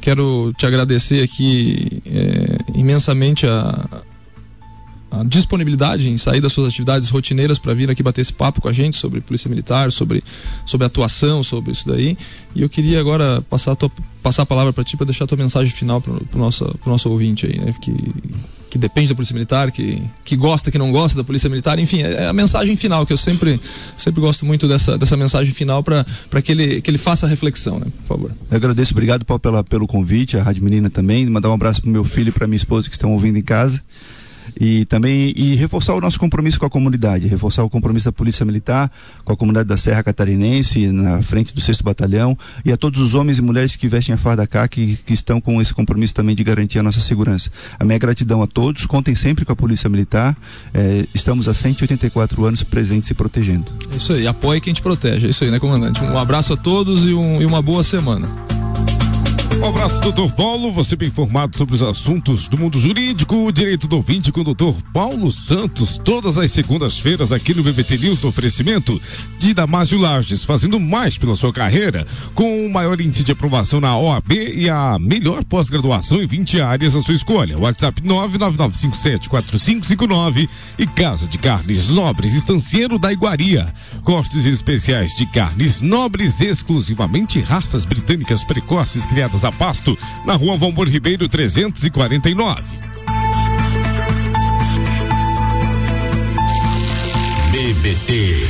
Quero 0.00 0.52
te 0.56 0.66
agradecer 0.66 1.22
aqui 1.22 2.02
é, 2.06 2.58
imensamente 2.74 3.46
a, 3.46 4.02
a 5.12 5.22
disponibilidade 5.24 6.08
em 6.08 6.16
sair 6.16 6.40
das 6.40 6.52
suas 6.52 6.68
atividades 6.68 7.10
rotineiras 7.10 7.58
para 7.58 7.74
vir 7.74 7.90
aqui 7.90 8.02
bater 8.02 8.22
esse 8.22 8.32
papo 8.32 8.62
com 8.62 8.68
a 8.68 8.72
gente 8.72 8.96
sobre 8.96 9.20
polícia 9.20 9.48
militar, 9.48 9.92
sobre, 9.92 10.24
sobre 10.64 10.86
atuação, 10.86 11.42
sobre 11.44 11.70
isso 11.72 11.86
daí. 11.86 12.16
E 12.54 12.62
eu 12.62 12.68
queria 12.68 12.98
agora 12.98 13.42
passar 13.42 13.72
a, 13.72 13.76
tua, 13.76 13.90
passar 14.22 14.42
a 14.42 14.46
palavra 14.46 14.72
para 14.72 14.82
ti 14.82 14.96
para 14.96 15.04
deixar 15.04 15.24
a 15.24 15.28
tua 15.28 15.36
mensagem 15.36 15.70
final 15.70 16.00
para 16.00 16.14
o 16.14 16.38
nosso, 16.38 16.74
nosso 16.86 17.10
ouvinte 17.10 17.46
aí, 17.46 17.58
né? 17.58 17.74
Que, 17.80 17.92
que 18.72 18.78
depende 18.78 19.10
da 19.10 19.14
polícia 19.14 19.34
militar, 19.34 19.70
que, 19.70 20.02
que 20.24 20.34
gosta, 20.34 20.70
que 20.70 20.78
não 20.78 20.90
gosta 20.90 21.14
da 21.14 21.22
polícia 21.22 21.46
militar, 21.50 21.78
enfim, 21.78 22.00
é, 22.04 22.22
é 22.22 22.26
a 22.28 22.32
mensagem 22.32 22.74
final 22.74 23.04
que 23.04 23.12
eu 23.12 23.18
sempre, 23.18 23.60
sempre 23.98 24.18
gosto 24.18 24.46
muito 24.46 24.66
dessa, 24.66 24.96
dessa 24.96 25.14
mensagem 25.14 25.52
final 25.52 25.82
para 25.82 26.40
que 26.42 26.50
ele, 26.50 26.80
que 26.80 26.90
ele 26.90 26.96
faça 26.96 27.26
a 27.26 27.28
reflexão, 27.28 27.78
né? 27.78 27.84
Por 28.06 28.16
favor. 28.16 28.30
Eu 28.50 28.56
agradeço, 28.56 28.94
obrigado 28.94 29.26
Paulo, 29.26 29.40
pela, 29.40 29.62
pelo 29.62 29.86
convite, 29.86 30.38
a 30.38 30.42
Rádio 30.42 30.64
Menina 30.64 30.88
também, 30.88 31.26
mandar 31.26 31.50
um 31.50 31.52
abraço 31.52 31.82
pro 31.82 31.90
meu 31.90 32.02
filho 32.02 32.30
e 32.30 32.32
para 32.32 32.46
minha 32.46 32.56
esposa 32.56 32.88
que 32.88 32.94
estão 32.94 33.12
ouvindo 33.12 33.36
em 33.36 33.42
casa 33.42 33.82
e 34.58 34.84
também 34.84 35.32
e 35.36 35.54
reforçar 35.54 35.94
o 35.94 36.00
nosso 36.00 36.18
compromisso 36.18 36.58
com 36.58 36.66
a 36.66 36.70
comunidade, 36.70 37.26
reforçar 37.26 37.64
o 37.64 37.70
compromisso 37.70 38.06
da 38.06 38.12
Polícia 38.12 38.44
Militar 38.44 38.90
com 39.24 39.32
a 39.32 39.36
comunidade 39.36 39.68
da 39.68 39.76
Serra 39.76 40.02
Catarinense, 40.02 40.88
na 40.88 41.22
frente 41.22 41.54
do 41.54 41.60
6 41.60 41.80
Batalhão, 41.80 42.36
e 42.64 42.72
a 42.72 42.76
todos 42.76 43.00
os 43.00 43.14
homens 43.14 43.38
e 43.38 43.42
mulheres 43.42 43.76
que 43.76 43.88
vestem 43.88 44.14
a 44.14 44.18
farda 44.18 44.46
cá, 44.46 44.66
que, 44.68 44.96
que 44.96 45.12
estão 45.12 45.40
com 45.40 45.60
esse 45.60 45.72
compromisso 45.72 46.14
também 46.14 46.34
de 46.34 46.44
garantir 46.44 46.78
a 46.78 46.82
nossa 46.82 47.00
segurança. 47.00 47.50
A 47.78 47.84
minha 47.84 47.98
gratidão 47.98 48.42
a 48.42 48.46
todos, 48.46 48.86
contem 48.86 49.14
sempre 49.14 49.44
com 49.44 49.52
a 49.52 49.56
Polícia 49.56 49.88
Militar, 49.88 50.36
eh, 50.74 51.06
estamos 51.14 51.48
há 51.48 51.54
184 51.54 52.44
anos 52.44 52.62
presentes 52.62 53.10
e 53.10 53.14
protegendo. 53.14 53.66
É 53.92 53.96
isso 53.96 54.12
aí, 54.12 54.26
apoie 54.26 54.60
quem 54.60 54.72
te 54.72 54.82
protege, 54.82 55.26
é 55.26 55.30
isso 55.30 55.44
aí, 55.44 55.50
né, 55.50 55.58
comandante? 55.58 56.02
Um 56.02 56.18
abraço 56.18 56.52
a 56.52 56.56
todos 56.56 57.06
e, 57.06 57.12
um, 57.12 57.40
e 57.40 57.46
uma 57.46 57.62
boa 57.62 57.82
semana. 57.82 58.28
Um 59.62 59.68
abraço, 59.68 60.00
doutor 60.00 60.32
Paulo. 60.32 60.72
Você 60.72 60.96
bem 60.96 61.06
informado 61.06 61.56
sobre 61.56 61.76
os 61.76 61.82
assuntos 61.82 62.48
do 62.48 62.58
mundo 62.58 62.80
jurídico, 62.80 63.52
direito 63.52 63.86
do 63.86 63.94
ouvinte 63.94 64.32
com 64.32 64.40
o 64.40 64.44
doutor 64.44 64.74
Paulo 64.92 65.30
Santos, 65.30 66.00
todas 66.04 66.36
as 66.36 66.50
segundas-feiras 66.50 67.30
aqui 67.30 67.54
no 67.54 67.62
BBT 67.62 67.96
News, 67.98 68.20
no 68.20 68.30
oferecimento 68.30 69.00
de 69.38 69.54
Damásio 69.54 70.00
Lages, 70.00 70.42
fazendo 70.42 70.80
mais 70.80 71.16
pela 71.16 71.36
sua 71.36 71.52
carreira, 71.52 72.04
com 72.34 72.66
o 72.66 72.72
maior 72.72 73.00
índice 73.00 73.22
de 73.22 73.30
aprovação 73.30 73.80
na 73.80 73.96
OAB 73.96 74.32
e 74.32 74.68
a 74.68 74.98
melhor 75.00 75.44
pós-graduação 75.44 76.20
em 76.20 76.26
20 76.26 76.60
áreas 76.60 76.96
à 76.96 77.00
sua 77.00 77.14
escolha. 77.14 77.56
WhatsApp 77.56 78.02
999574559 78.02 80.48
e 80.76 80.86
Casa 80.88 81.28
de 81.28 81.38
Carnes 81.38 81.88
Nobres, 81.88 82.34
Estancieiro 82.34 82.98
da 82.98 83.12
Iguaria. 83.12 83.72
Cortes 84.02 84.44
especiais 84.44 85.14
de 85.14 85.24
carnes 85.26 85.80
nobres, 85.80 86.40
exclusivamente 86.40 87.40
raças 87.40 87.84
britânicas 87.84 88.42
precoces 88.42 89.06
criadas 89.06 89.44
a 89.44 89.51
Pasto, 89.52 89.96
na 90.24 90.34
rua 90.34 90.56
Valmor 90.56 90.88
Ribeiro 90.88 91.28
349. 91.28 92.62
BBT 97.52 98.48